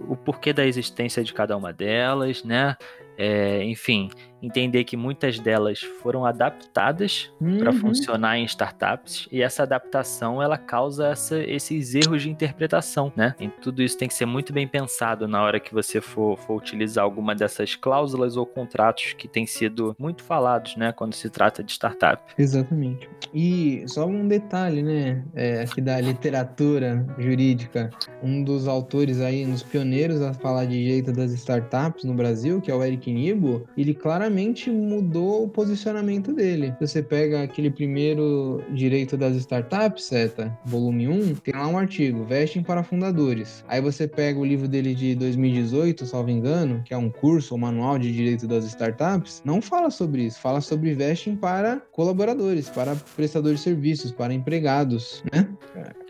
o 0.09 0.17
porquê 0.17 0.53
da 0.53 0.67
existência 0.67 1.23
de 1.23 1.33
cada 1.33 1.57
uma 1.57 1.73
delas, 1.73 2.43
né? 2.45 2.77
É, 3.17 3.63
enfim, 3.65 4.11
entender 4.45 4.85
que 4.85 4.97
muitas 4.97 5.39
delas 5.39 5.81
foram 5.81 6.25
adaptadas 6.27 7.33
uhum. 7.41 7.59
para 7.59 7.73
funcionar 7.73 8.39
em 8.39 8.45
startups 8.45 9.29
e 9.33 9.43
essa 9.43 9.63
adaptação 9.63 10.43
ela 10.43 10.59
causa 10.59 11.09
essa, 11.09 11.39
esses 11.39 11.95
erros 11.95 12.23
de 12.23 12.31
interpretação, 12.31 13.13
né? 13.17 13.35
E 13.41 13.49
tudo 13.49 13.83
isso 13.83 13.97
tem 13.97 14.09
que 14.09 14.15
ser 14.15 14.27
muito 14.27 14.53
bem 14.53 14.69
pensado 14.69 15.27
na 15.27 15.43
hora 15.43 15.59
que 15.59 15.73
você 15.73 16.01
for, 16.01 16.37
for 16.39 16.57
utilizar 16.57 17.05
alguma 17.05 17.35
dessas 17.35 17.75
cláusulas 17.75 18.37
ou 18.37 18.45
contratos 18.45 19.15
que 19.15 19.27
têm 19.27 19.47
sido 19.47 19.97
muito 19.99 20.23
falados, 20.23 20.77
né? 20.77 20.93
Quando 20.93 21.15
se 21.15 21.31
trata 21.31 21.63
de 21.63 21.73
startup. 21.73 22.23
Exatamente. 22.39 23.09
E 23.33 23.85
só 23.87 24.07
um 24.07 24.29
detalhe, 24.29 24.83
né? 24.83 25.25
É, 25.35 25.63
aqui 25.63 25.81
da 25.81 26.01
literatura 26.01 27.07
jurídica, 27.19 27.91
um 28.23 28.43
dos 28.43 28.69
autores 28.69 29.21
aí, 29.21 29.47
um 29.47 29.53
dos 29.53 29.63
pioneiros 29.63 30.21
a 30.21 30.35
falar 30.35 30.67
de 30.67 30.85
jeito 30.85 31.13
das 31.13 31.33
startups 31.33 32.05
no 32.05 32.15
Brasil, 32.15 32.61
que 32.61 32.71
é 32.71 32.75
o 32.75 32.83
Eric 32.83 33.04
Nibo, 33.13 33.67
ele 33.77 33.95
claramente 33.95 34.71
mudou 34.71 35.45
o 35.45 35.49
posicionamento 35.49 36.33
dele. 36.33 36.75
Você 36.81 37.03
pega 37.03 37.43
aquele 37.43 37.71
primeiro 37.71 38.63
direito 38.71 39.17
das 39.17 39.37
startups, 39.37 40.05
seta, 40.05 40.57
volume 40.65 41.09
1, 41.09 41.35
tem 41.37 41.55
lá 41.55 41.67
um 41.69 41.79
artigo, 41.79 42.25
vestem 42.25 42.63
para 42.63 42.83
fundadores. 42.83 43.65
Aí 43.69 43.81
você 43.81 44.07
pega 44.07 44.39
o 44.39 44.45
livro 44.45 44.69
dele 44.69 44.95
de 44.95 45.15
2018, 45.15 46.07
salvo 46.07 46.31
engano, 46.31 46.83
que 46.85 46.95
é 46.95 46.97
um 46.97 47.11
curso 47.11 47.55
ou 47.55 47.61
manual 47.61 47.99
de 47.99 48.13
direito 48.13 48.47
das 48.47 48.65
startups, 48.65 49.43
não 49.45 49.61
fala 49.61 49.91
sobre 49.91 50.23
isso, 50.23 50.41
fala 50.41 50.61
sobre 50.61 50.95
vestem 50.95 51.37
para 51.37 51.81
colaboradores, 51.93 52.69
para 52.69 52.97
prestadores 53.17 53.59
de 53.59 53.65
serviços, 53.65 54.13
para 54.13 54.33
empregados, 54.33 55.23
né? 55.33 55.49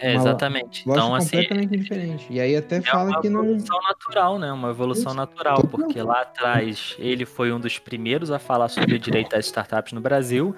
É, 0.01 0.15
exatamente. 0.15 0.83
Então, 0.89 1.15
assim, 1.15 1.37
completamente 1.37 1.77
diferente. 1.77 2.27
E 2.31 2.41
aí 2.41 2.57
até 2.57 2.77
é 2.77 2.83
fala 2.83 3.21
que 3.21 3.29
não. 3.29 3.41
É 3.41 3.43
uma 3.43 3.53
evolução 3.53 3.81
natural, 3.83 4.39
né? 4.39 4.53
Uma 4.53 4.71
evolução 4.71 5.15
natural, 5.15 5.65
porque 5.71 6.03
lá 6.03 6.23
atrás 6.23 6.84
ele 6.99 7.25
foi 7.25 7.53
um 7.53 7.61
dos 7.61 7.79
primeiros 7.79 8.31
a 8.31 8.39
falar 8.39 8.69
sobre 8.69 8.99
direito 8.99 9.31
das 9.31 9.47
startups 9.47 9.93
no 9.93 10.01
Brasil. 10.01 10.55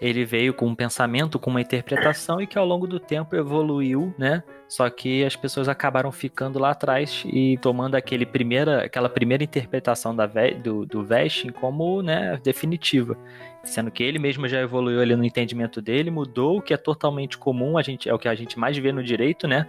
Ele 0.00 0.24
veio 0.24 0.52
com 0.52 0.66
um 0.66 0.74
pensamento, 0.74 1.38
com 1.38 1.50
uma 1.50 1.60
interpretação 1.60 2.40
e 2.40 2.46
que 2.46 2.58
ao 2.58 2.66
longo 2.66 2.86
do 2.86 2.98
tempo 2.98 3.36
evoluiu, 3.36 4.14
né? 4.18 4.42
Só 4.68 4.88
que 4.90 5.24
as 5.24 5.36
pessoas 5.36 5.68
acabaram 5.68 6.10
ficando 6.10 6.58
lá 6.58 6.70
atrás 6.70 7.22
e 7.26 7.58
tomando 7.58 7.94
aquele 7.94 8.26
primeira, 8.26 8.84
aquela 8.84 9.08
primeira 9.08 9.44
interpretação 9.44 10.14
da, 10.14 10.26
do, 10.62 10.84
do 10.84 11.04
vesting 11.04 11.50
como 11.50 12.02
né, 12.02 12.40
definitiva. 12.42 13.16
Sendo 13.62 13.90
que 13.90 14.02
ele 14.02 14.18
mesmo 14.18 14.48
já 14.48 14.60
evoluiu 14.60 15.00
ali 15.00 15.14
no 15.14 15.24
entendimento 15.24 15.80
dele, 15.80 16.10
mudou 16.10 16.58
o 16.58 16.62
que 16.62 16.74
é 16.74 16.76
totalmente 16.76 17.38
comum, 17.38 17.78
a 17.78 17.82
gente, 17.82 18.08
é 18.08 18.14
o 18.14 18.18
que 18.18 18.28
a 18.28 18.34
gente 18.34 18.58
mais 18.58 18.76
vê 18.76 18.92
no 18.92 19.02
direito, 19.02 19.46
né? 19.46 19.66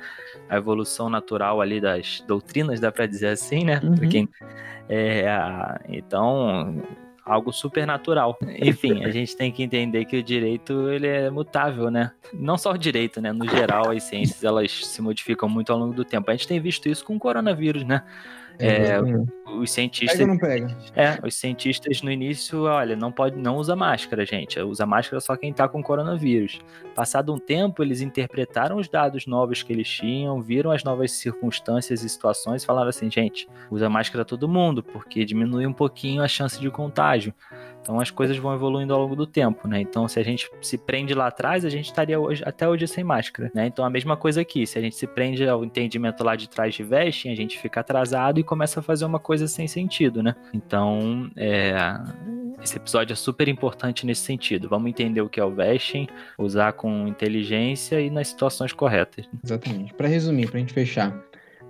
A 0.49 0.57
evolução 0.57 1.09
natural 1.09 1.61
ali 1.61 1.79
das 1.79 2.21
doutrinas, 2.27 2.79
dá 2.79 2.91
para 2.91 3.05
dizer 3.05 3.27
assim, 3.27 3.63
né? 3.63 3.79
Uhum. 3.83 4.09
Quem, 4.09 4.29
é, 4.89 5.25
então, 5.87 6.81
algo 7.25 7.51
super 7.51 7.87
natural. 7.87 8.37
Enfim, 8.59 9.03
a 9.03 9.09
gente 9.09 9.35
tem 9.35 9.51
que 9.51 9.63
entender 9.63 10.05
que 10.05 10.17
o 10.17 10.23
direito 10.23 10.89
ele 10.89 11.07
é 11.07 11.29
mutável, 11.29 11.89
né? 11.89 12.11
Não 12.31 12.57
só 12.57 12.71
o 12.71 12.77
direito, 12.77 13.19
né? 13.19 13.33
No 13.33 13.49
geral, 13.49 13.89
as 13.89 14.03
ciências 14.03 14.43
elas 14.43 14.85
se 14.85 15.01
modificam 15.01 15.49
muito 15.49 15.73
ao 15.73 15.79
longo 15.79 15.93
do 15.93 16.05
tempo. 16.05 16.29
A 16.29 16.35
gente 16.35 16.47
tem 16.47 16.59
visto 16.59 16.87
isso 16.87 17.03
com 17.03 17.15
o 17.15 17.19
coronavírus, 17.19 17.83
né? 17.83 18.03
É, 18.59 18.91
é 18.91 19.01
os 19.55 19.71
cientistas. 19.71 20.17
Pega 20.17 20.23
ou 20.23 20.35
não 20.35 20.37
pega? 20.37 20.77
É, 20.95 21.19
os 21.25 21.35
cientistas 21.35 22.01
no 22.01 22.11
início, 22.11 22.63
olha, 22.63 22.95
não 22.95 23.11
pode, 23.11 23.37
não 23.37 23.57
usa 23.57 23.75
máscara, 23.75 24.25
gente. 24.25 24.59
Usa 24.59 24.85
máscara 24.85 25.19
só 25.19 25.35
quem 25.35 25.53
tá 25.53 25.67
com 25.67 25.81
coronavírus. 25.81 26.59
Passado 26.93 27.33
um 27.33 27.39
tempo, 27.39 27.83
eles 27.83 28.01
interpretaram 28.01 28.77
os 28.77 28.87
dados 28.87 29.25
novos 29.25 29.63
que 29.63 29.71
eles 29.71 29.87
tinham, 29.87 30.41
viram 30.41 30.71
as 30.71 30.83
novas 30.83 31.11
circunstâncias 31.11 32.03
e 32.03 32.09
situações 32.09 32.63
e 32.63 32.65
falaram 32.65 32.89
assim, 32.89 33.09
gente, 33.09 33.47
usa 33.69 33.89
máscara 33.89 34.25
todo 34.25 34.47
mundo, 34.47 34.83
porque 34.83 35.25
diminui 35.25 35.65
um 35.65 35.73
pouquinho 35.73 36.21
a 36.21 36.27
chance 36.27 36.59
de 36.59 36.69
contágio. 36.69 37.33
Então 37.85 37.99
as 37.99 38.09
coisas 38.09 38.35
vão 38.35 38.51
evoluindo 38.51 38.91
ao 38.95 38.99
longo 38.99 39.15
do 39.15 39.27
tempo, 39.27 39.67
né? 39.67 39.79
Então 39.79 40.07
se 40.07 40.19
a 40.19 40.23
gente 40.23 40.49
se 40.59 40.75
prende 40.75 41.13
lá 41.13 41.27
atrás, 41.27 41.63
a 41.63 41.69
gente 41.69 41.85
estaria 41.85 42.19
hoje, 42.19 42.41
até 42.43 42.67
hoje 42.67 42.87
sem 42.87 43.03
máscara, 43.03 43.51
né? 43.53 43.67
Então 43.67 43.85
a 43.85 43.89
mesma 43.91 44.17
coisa 44.17 44.41
aqui, 44.41 44.65
se 44.65 44.79
a 44.79 44.81
gente 44.81 44.95
se 44.95 45.05
prende 45.05 45.47
ao 45.47 45.63
entendimento 45.63 46.23
lá 46.23 46.35
de 46.35 46.49
trás 46.49 46.73
de 46.73 46.81
vesting, 46.81 47.29
a 47.31 47.35
gente 47.35 47.59
fica 47.59 47.81
atrasado 47.81 48.39
e 48.39 48.43
começa 48.43 48.79
a 48.79 48.83
fazer 48.83 49.05
uma 49.05 49.19
coisa 49.19 49.47
sem 49.47 49.67
sentido, 49.67 50.23
né? 50.23 50.35
Então, 50.51 51.29
é, 51.35 51.75
esse 52.63 52.77
episódio 52.77 53.13
é 53.13 53.15
super 53.15 53.47
importante 53.47 54.03
nesse 54.03 54.21
sentido. 54.21 54.67
Vamos 54.67 54.89
entender 54.89 55.21
o 55.21 55.29
que 55.29 55.39
é 55.39 55.45
o 55.45 55.51
vesting, 55.51 56.07
usar 56.39 56.73
com 56.73 57.07
inteligência 57.07 58.01
e 58.01 58.09
nas 58.09 58.29
situações 58.29 58.73
corretas. 58.73 59.29
Exatamente. 59.43 59.93
Para 59.93 60.07
resumir, 60.07 60.49
para 60.49 60.57
a 60.57 60.59
gente 60.61 60.73
fechar, 60.73 61.15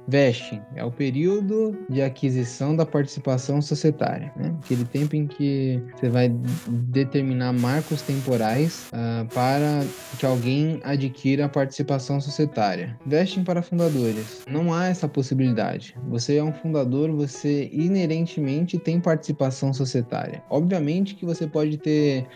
Vesting 0.08 0.62
é 0.76 0.84
o 0.84 0.92
período 0.92 1.78
de 1.90 2.02
aquisição 2.02 2.76
da 2.76 2.86
participação 2.86 3.62
societária, 3.62 4.32
né? 4.36 4.56
aquele 4.64 4.86
tempo 4.86 5.16
em 5.16 5.28
que 5.28 5.82
você 5.96 6.10
vai 6.10 6.30
determinar 6.68 7.54
marcos 7.54 8.02
temporais 8.02 8.90
uh, 8.94 9.26
para 9.34 9.84
que 10.20 10.26
alguém 10.26 10.80
adquira 10.84 11.46
a 11.46 11.50
participação 11.50 12.22
societária. 12.22 12.98
Vesting 13.06 13.44
para 13.44 13.62
fundadores. 13.62 14.44
Não 14.50 14.74
há 14.74 14.86
essa 14.86 15.08
possibilidade. 15.08 15.96
Você 16.10 16.38
é 16.38 16.44
um 16.44 16.54
fundador, 16.54 17.12
você 17.12 17.70
inerentemente 17.72 18.78
tem 18.78 19.00
participação 19.00 19.74
societária. 19.74 20.44
Obviamente 20.50 21.16
que 21.16 21.26
você 21.26 21.48
pode 21.48 21.78
ter 21.78 22.28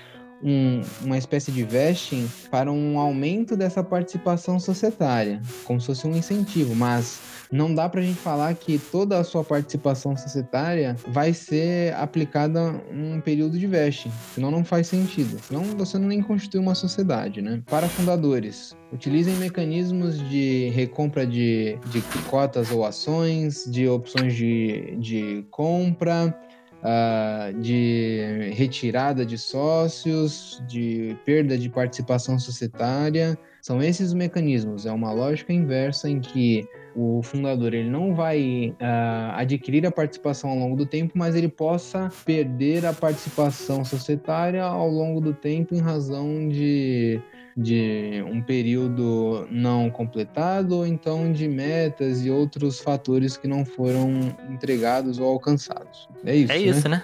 um, 0.44 0.82
uma 1.02 1.18
espécie 1.18 1.52
de 1.52 1.64
vesting 1.64 2.30
para 2.50 2.72
um 2.72 2.98
aumento 2.98 3.56
dessa 3.56 3.84
participação 3.84 4.60
societária, 4.60 5.42
como 5.66 5.80
se 5.80 5.88
fosse 5.88 6.08
um 6.08 6.16
incentivo, 6.16 6.76
mas 6.76 7.20
não 7.52 7.74
dá 7.74 7.90
para 7.90 8.00
a 8.00 8.04
gente 8.04 8.20
falar 8.20 8.54
que 8.54 8.78
toda 8.78 9.18
a 9.18 9.24
sua 9.24 9.44
participação 9.44 10.16
societária 10.16 10.96
vai 11.08 11.34
ser 11.34 11.94
aplicada 11.96 12.62
um 12.92 13.20
período 13.20 13.58
de 13.58 13.66
vesting, 13.66 14.12
senão 14.36 14.52
não 14.52 14.64
faz 14.64 14.88
sentido. 14.88 15.40
Senão 15.42 15.64
você 15.64 15.98
não 15.98 16.08
nem 16.08 16.22
constitui 16.22 16.60
uma 16.60 16.76
sociedade, 16.76 17.42
né? 17.42 17.62
Para 17.66 17.90
fundadores, 17.90 18.76
utilizem 18.94 19.34
mecanismos 19.36 20.20
de 20.30 20.70
recompra 20.70 21.26
de, 21.26 21.78
de 21.92 22.02
cotas 22.30 22.70
ou 22.70 22.86
ações, 22.86 23.66
de 23.66 23.88
opções 23.88 24.36
de, 24.36 24.96
de 25.00 25.46
compra, 25.50 26.36
uh, 26.84 27.60
de 27.60 28.52
retirada 28.54 29.26
de 29.26 29.38
sócios, 29.38 30.62
de 30.68 31.18
perda 31.26 31.58
de 31.58 31.70
participação 31.70 32.40
societária. 32.40 33.38
São 33.62 33.82
esses 33.82 34.10
os 34.10 34.14
mecanismos. 34.14 34.86
É 34.86 34.92
uma 34.92 35.12
lógica 35.12 35.52
inversa 35.52 36.10
em 36.10 36.20
que 36.20 36.68
o 36.96 37.22
fundador 37.22 37.74
ele 37.74 37.90
não 37.90 38.16
vai 38.16 38.76
uh, 38.82 39.36
adquirir 39.36 39.86
a 39.86 39.92
participação 39.92 40.50
ao 40.50 40.58
longo 40.58 40.76
do 40.76 40.86
tempo, 40.86 41.14
mas 41.16 41.36
ele 41.36 41.50
possa 41.50 42.10
perder 42.26 42.86
a 42.86 42.94
participação 42.94 43.84
societária 43.84 44.64
ao 44.64 44.90
longo 44.90 45.22
do 45.22 45.34
tempo 45.34 45.76
em 45.76 45.80
razão 45.80 46.48
de 46.48 47.22
de 47.60 48.24
um 48.26 48.42
período 48.42 49.48
não 49.52 49.90
completado 49.90 50.78
ou 50.78 50.88
então 50.88 51.32
de 51.32 51.48
metas 51.48 52.26
e 52.26 52.32
outros 52.32 52.80
fatores 52.80 53.36
que 53.36 53.48
não 53.48 53.66
foram 53.66 54.36
entregados 54.50 55.20
ou 55.20 55.28
alcançados. 55.28 56.08
É 56.26 56.36
isso. 56.36 56.52
É 56.52 56.58
isso, 56.58 56.90
né? 56.90 57.04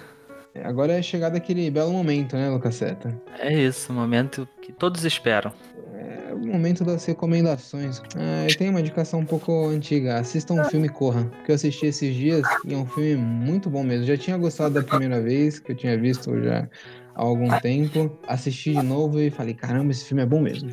né? 0.54 0.62
Agora 0.64 0.94
é 0.94 1.02
chegado 1.02 1.36
aquele 1.36 1.70
belo 1.70 1.92
momento, 1.92 2.34
né, 2.34 2.48
Lucaseta? 2.48 3.14
É 3.38 3.52
isso, 3.52 3.92
o 3.92 3.94
momento 3.94 4.48
que 4.62 4.72
todos 4.72 5.04
esperam. 5.04 5.52
É 5.94 6.32
o 6.32 6.38
momento 6.38 6.82
das 6.84 7.04
recomendações. 7.04 8.00
Ah, 8.16 8.46
eu 8.48 8.56
tenho 8.56 8.70
uma 8.70 8.80
indicação 8.80 9.20
um 9.20 9.24
pouco 9.26 9.68
antiga. 9.68 10.18
Assista 10.18 10.54
um 10.54 10.64
filme 10.64 10.88
Corra, 10.88 11.30
que 11.44 11.50
eu 11.50 11.54
assisti 11.54 11.86
esses 11.86 12.14
dias 12.14 12.42
e 12.64 12.72
é 12.72 12.76
um 12.76 12.86
filme 12.86 13.16
muito 13.16 13.68
bom 13.68 13.82
mesmo. 13.82 14.06
Já 14.06 14.16
tinha 14.16 14.38
gostado 14.38 14.74
da 14.74 14.82
primeira 14.82 15.20
vez 15.20 15.58
que 15.58 15.72
eu 15.72 15.76
tinha 15.76 15.98
visto 15.98 16.42
já 16.42 16.66
há 17.16 17.22
algum 17.22 17.48
tempo, 17.60 18.16
assisti 18.28 18.72
de 18.72 18.82
novo 18.82 19.18
e 19.20 19.30
falei, 19.30 19.54
caramba, 19.54 19.90
esse 19.90 20.04
filme 20.04 20.22
é 20.22 20.26
bom 20.26 20.40
mesmo. 20.40 20.70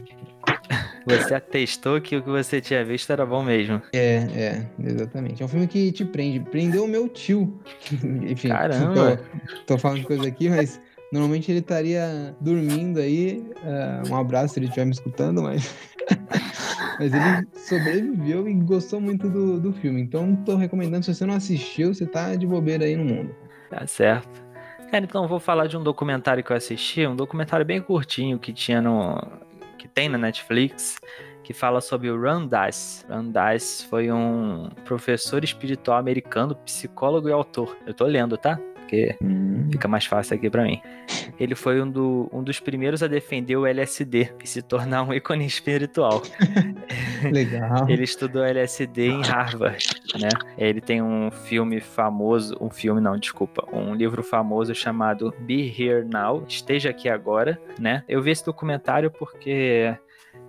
Você 1.06 1.34
atestou 1.34 2.00
que 2.00 2.16
o 2.16 2.24
que 2.24 2.30
você 2.30 2.62
tinha 2.62 2.84
visto 2.84 3.12
era 3.12 3.26
bom 3.26 3.44
mesmo. 3.44 3.82
É, 3.94 4.16
é, 4.36 4.70
exatamente. 4.80 5.42
É 5.42 5.46
um 5.46 5.50
filme 5.50 5.68
que 5.68 5.92
te 5.92 6.06
prende. 6.06 6.40
Prendeu 6.40 6.86
o 6.86 6.88
meu 6.88 7.10
tio. 7.10 7.60
Enfim, 8.26 8.50
Caramba! 8.50 9.18
Tô, 9.18 9.74
tô 9.74 9.78
falando 9.78 10.04
coisa 10.06 10.26
aqui, 10.26 10.50
mas 10.50 10.80
normalmente 11.12 11.52
ele 11.52 11.60
estaria 11.60 12.34
dormindo 12.40 13.00
aí. 13.00 13.46
Uh, 13.64 14.14
um 14.14 14.16
abraço 14.16 14.54
se 14.54 14.60
ele 14.60 14.68
estiver 14.68 14.86
me 14.86 14.94
escutando, 14.94 15.42
mas. 15.42 15.76
mas 16.98 17.14
ele 17.14 17.48
sobreviveu 17.54 18.48
e 18.48 18.54
gostou 18.54 19.02
muito 19.02 19.30
do, 19.30 19.60
do 19.60 19.74
filme. 19.74 20.02
Então, 20.02 20.38
tô 20.38 20.56
recomendando. 20.56 21.04
Se 21.04 21.14
você 21.14 21.26
não 21.26 21.34
assistiu, 21.34 21.94
você 21.94 22.06
tá 22.06 22.34
de 22.36 22.48
bobeira 22.48 22.86
aí 22.86 22.96
no 22.96 23.04
mundo. 23.04 23.36
Tá 23.70 23.86
certo. 23.86 24.53
Cara, 24.94 25.06
então 25.06 25.28
vou 25.28 25.40
falar 25.40 25.66
de 25.66 25.76
um 25.76 25.82
documentário 25.82 26.44
que 26.44 26.52
eu 26.52 26.56
assisti, 26.56 27.08
um 27.08 27.16
documentário 27.16 27.66
bem 27.66 27.82
curtinho 27.82 28.38
que 28.38 28.54
tinha 28.54 28.80
no. 28.80 29.20
que 29.76 29.88
tem 29.88 30.08
na 30.08 30.20
Netflix, 30.20 31.00
que 31.44 31.52
fala 31.52 31.82
sobre 31.82 32.12
o. 32.12 32.22
Ram 32.22 32.46
Dass 32.46 33.88
foi 33.90 34.12
um 34.12 34.70
professor 34.86 35.44
espiritual 35.44 35.98
americano, 35.98 36.54
psicólogo 36.58 37.28
e 37.28 37.32
autor. 37.32 37.76
Eu 37.88 37.94
tô 37.96 38.06
lendo, 38.06 38.38
tá? 38.38 38.60
Porque 38.94 39.16
hum. 39.22 39.68
fica 39.72 39.88
mais 39.88 40.06
fácil 40.06 40.36
aqui 40.36 40.50
para 40.50 40.64
mim. 40.64 40.80
Ele 41.40 41.56
foi 41.56 41.82
um, 41.82 41.90
do, 41.90 42.30
um, 42.32 42.44
dos 42.44 42.60
primeiros 42.60 43.02
a 43.02 43.08
defender 43.08 43.56
o 43.56 43.66
LSD 43.66 44.32
e 44.44 44.48
se 44.48 44.62
tornar 44.62 45.04
um 45.04 45.14
ícone 45.14 45.46
espiritual. 45.46 46.22
Legal. 47.32 47.90
Ele 47.90 48.04
estudou 48.04 48.44
LSD 48.44 49.08
em 49.08 49.22
Harvard, 49.24 49.84
né? 50.20 50.30
Ele 50.58 50.80
tem 50.80 51.02
um 51.02 51.32
filme 51.32 51.80
famoso, 51.80 52.56
um 52.62 52.70
filme 52.70 53.02
não, 53.02 53.18
desculpa, 53.18 53.68
um 53.74 53.96
livro 53.96 54.22
famoso 54.22 54.76
chamado 54.76 55.34
Be 55.40 55.68
Here 55.68 56.06
Now, 56.06 56.46
Esteja 56.48 56.92
Aqui 56.92 57.10
Agora, 57.10 57.60
né? 57.80 58.04
Eu 58.08 58.22
vi 58.22 58.32
esse 58.32 58.46
documentário 58.46 59.10
porque 59.10 59.96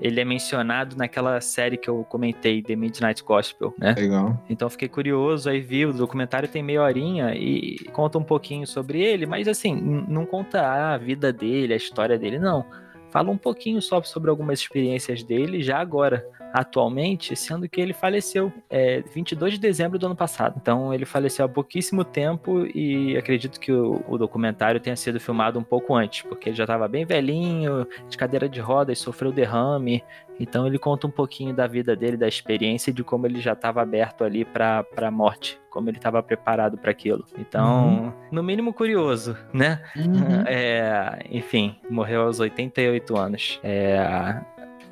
ele 0.04 0.20
é 0.20 0.24
mencionado 0.24 0.96
naquela 0.98 1.40
série 1.40 1.78
que 1.78 1.88
eu 1.88 2.04
comentei, 2.04 2.62
The 2.62 2.76
Midnight 2.76 3.24
Gospel, 3.24 3.72
né? 3.78 3.94
Legal. 3.96 4.38
Então 4.50 4.68
fiquei 4.68 4.86
curioso, 4.86 5.48
aí 5.48 5.62
vi, 5.62 5.86
o 5.86 5.94
documentário 5.94 6.46
tem 6.46 6.62
meia 6.62 6.82
horinha 6.82 7.34
e 7.34 7.78
conta 7.90 8.18
um 8.18 8.22
pouquinho 8.22 8.66
sobre 8.66 9.00
ele, 9.00 9.24
mas 9.24 9.48
assim, 9.48 9.74
não 10.06 10.26
conta 10.26 10.60
a 10.60 10.98
vida 10.98 11.32
dele, 11.32 11.72
a 11.72 11.76
história 11.78 12.18
dele, 12.18 12.38
não. 12.38 12.66
Fala 13.10 13.30
um 13.30 13.38
pouquinho 13.38 13.80
só 13.80 14.02
sobre 14.02 14.28
algumas 14.28 14.60
experiências 14.60 15.22
dele 15.22 15.62
já 15.62 15.78
agora, 15.78 16.22
atualmente, 16.54 17.34
sendo 17.34 17.68
que 17.68 17.80
ele 17.80 17.92
faleceu 17.92 18.52
é, 18.70 19.02
22 19.12 19.54
de 19.54 19.58
dezembro 19.58 19.98
do 19.98 20.06
ano 20.06 20.14
passado. 20.14 20.54
Então 20.56 20.94
ele 20.94 21.04
faleceu 21.04 21.44
há 21.44 21.48
pouquíssimo 21.48 22.04
tempo 22.04 22.64
e 22.72 23.16
acredito 23.16 23.58
que 23.58 23.72
o, 23.72 24.00
o 24.06 24.16
documentário 24.16 24.78
tenha 24.78 24.94
sido 24.94 25.18
filmado 25.18 25.58
um 25.58 25.64
pouco 25.64 25.96
antes, 25.96 26.22
porque 26.22 26.50
ele 26.50 26.56
já 26.56 26.62
estava 26.62 26.86
bem 26.86 27.04
velhinho, 27.04 27.84
de 28.08 28.16
cadeira 28.16 28.48
de 28.48 28.60
rodas, 28.60 29.00
sofreu 29.00 29.32
derrame. 29.32 30.04
Então 30.38 30.64
ele 30.64 30.78
conta 30.78 31.08
um 31.08 31.10
pouquinho 31.10 31.52
da 31.52 31.66
vida 31.66 31.96
dele, 31.96 32.16
da 32.16 32.28
experiência 32.28 32.90
e 32.90 32.94
de 32.94 33.02
como 33.02 33.26
ele 33.26 33.40
já 33.40 33.54
estava 33.54 33.82
aberto 33.82 34.22
ali 34.22 34.44
para 34.44 34.84
a 34.96 35.10
morte, 35.10 35.60
como 35.70 35.90
ele 35.90 35.96
estava 35.96 36.22
preparado 36.22 36.78
para 36.78 36.92
aquilo. 36.92 37.24
Então, 37.36 37.88
uhum. 37.88 38.12
no 38.30 38.42
mínimo 38.44 38.72
curioso, 38.72 39.36
né? 39.52 39.82
Uhum. 39.96 40.44
É, 40.46 41.24
enfim, 41.30 41.76
morreu 41.88 42.22
aos 42.22 42.38
88 42.38 43.16
anos. 43.16 43.60
É, 43.62 43.98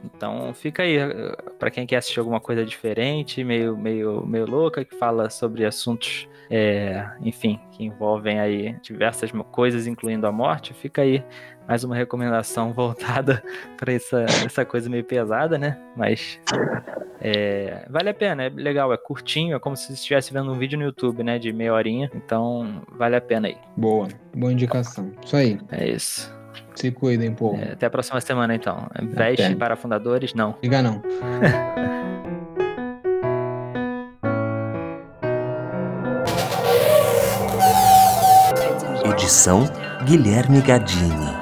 então 0.05 0.53
fica 0.55 0.83
aí 0.83 0.99
para 1.59 1.71
quem 1.71 1.87
quer 1.87 1.97
assistir 1.97 2.19
alguma 2.19 2.41
coisa 2.41 2.65
diferente, 2.65 3.43
meio, 3.45 3.77
meio, 3.77 4.27
meio 4.27 4.47
louca, 4.47 4.85
que 4.85 4.95
fala 4.97 5.31
sobre 5.31 5.65
assuntos, 5.65 6.29
é, 6.51 7.09
enfim, 7.21 7.61
que 7.71 7.85
envolvem 7.85 8.41
aí 8.41 8.77
diversas 8.83 9.31
coisas, 9.51 9.87
incluindo 9.87 10.27
a 10.27 10.33
morte. 10.33 10.75
Fica 10.75 11.03
aí 11.03 11.25
mais 11.67 11.85
uma 11.85 11.95
recomendação 11.95 12.73
voltada 12.75 13.43
para 13.77 13.93
essa, 13.93 14.23
essa 14.45 14.65
coisa 14.65 14.91
meio 14.91 15.05
pesada, 15.05 15.57
né? 15.57 15.79
Mas 15.97 16.41
é, 17.21 17.87
vale 17.89 18.11
a 18.11 18.15
pena, 18.15 18.45
é 18.45 18.49
legal, 18.49 18.93
é 18.93 18.97
curtinho, 18.97 19.57
é 19.57 19.59
como 19.59 19.77
se 19.77 19.93
estivesse 19.93 20.33
vendo 20.33 20.53
um 20.53 20.59
vídeo 20.59 20.79
no 20.79 20.85
YouTube, 20.85 21.23
né? 21.23 21.39
De 21.39 21.53
meia 21.53 21.73
horinha. 21.73 22.11
Então 22.15 22.83
vale 22.91 23.17
a 23.17 23.21
pena 23.21 23.49
aí. 23.49 23.57
Boa, 23.77 24.09
boa 24.35 24.53
indicação. 24.53 25.13
Isso 25.25 25.37
aí. 25.37 25.59
É 25.71 25.89
isso. 25.89 26.42
Se 26.75 26.91
cuidem, 26.91 27.35
pô. 27.35 27.55
É, 27.57 27.73
até 27.73 27.87
a 27.87 27.91
próxima 27.91 28.21
semana, 28.21 28.55
então. 28.55 28.89
Veste 29.03 29.45
até. 29.45 29.55
para 29.55 29.77
fundadores? 29.77 30.35
Não. 30.35 30.55
Liga 30.63 30.83
não. 30.83 31.03
Edição 39.05 39.65
Guilherme 40.05 40.61
Gadini. 40.63 41.42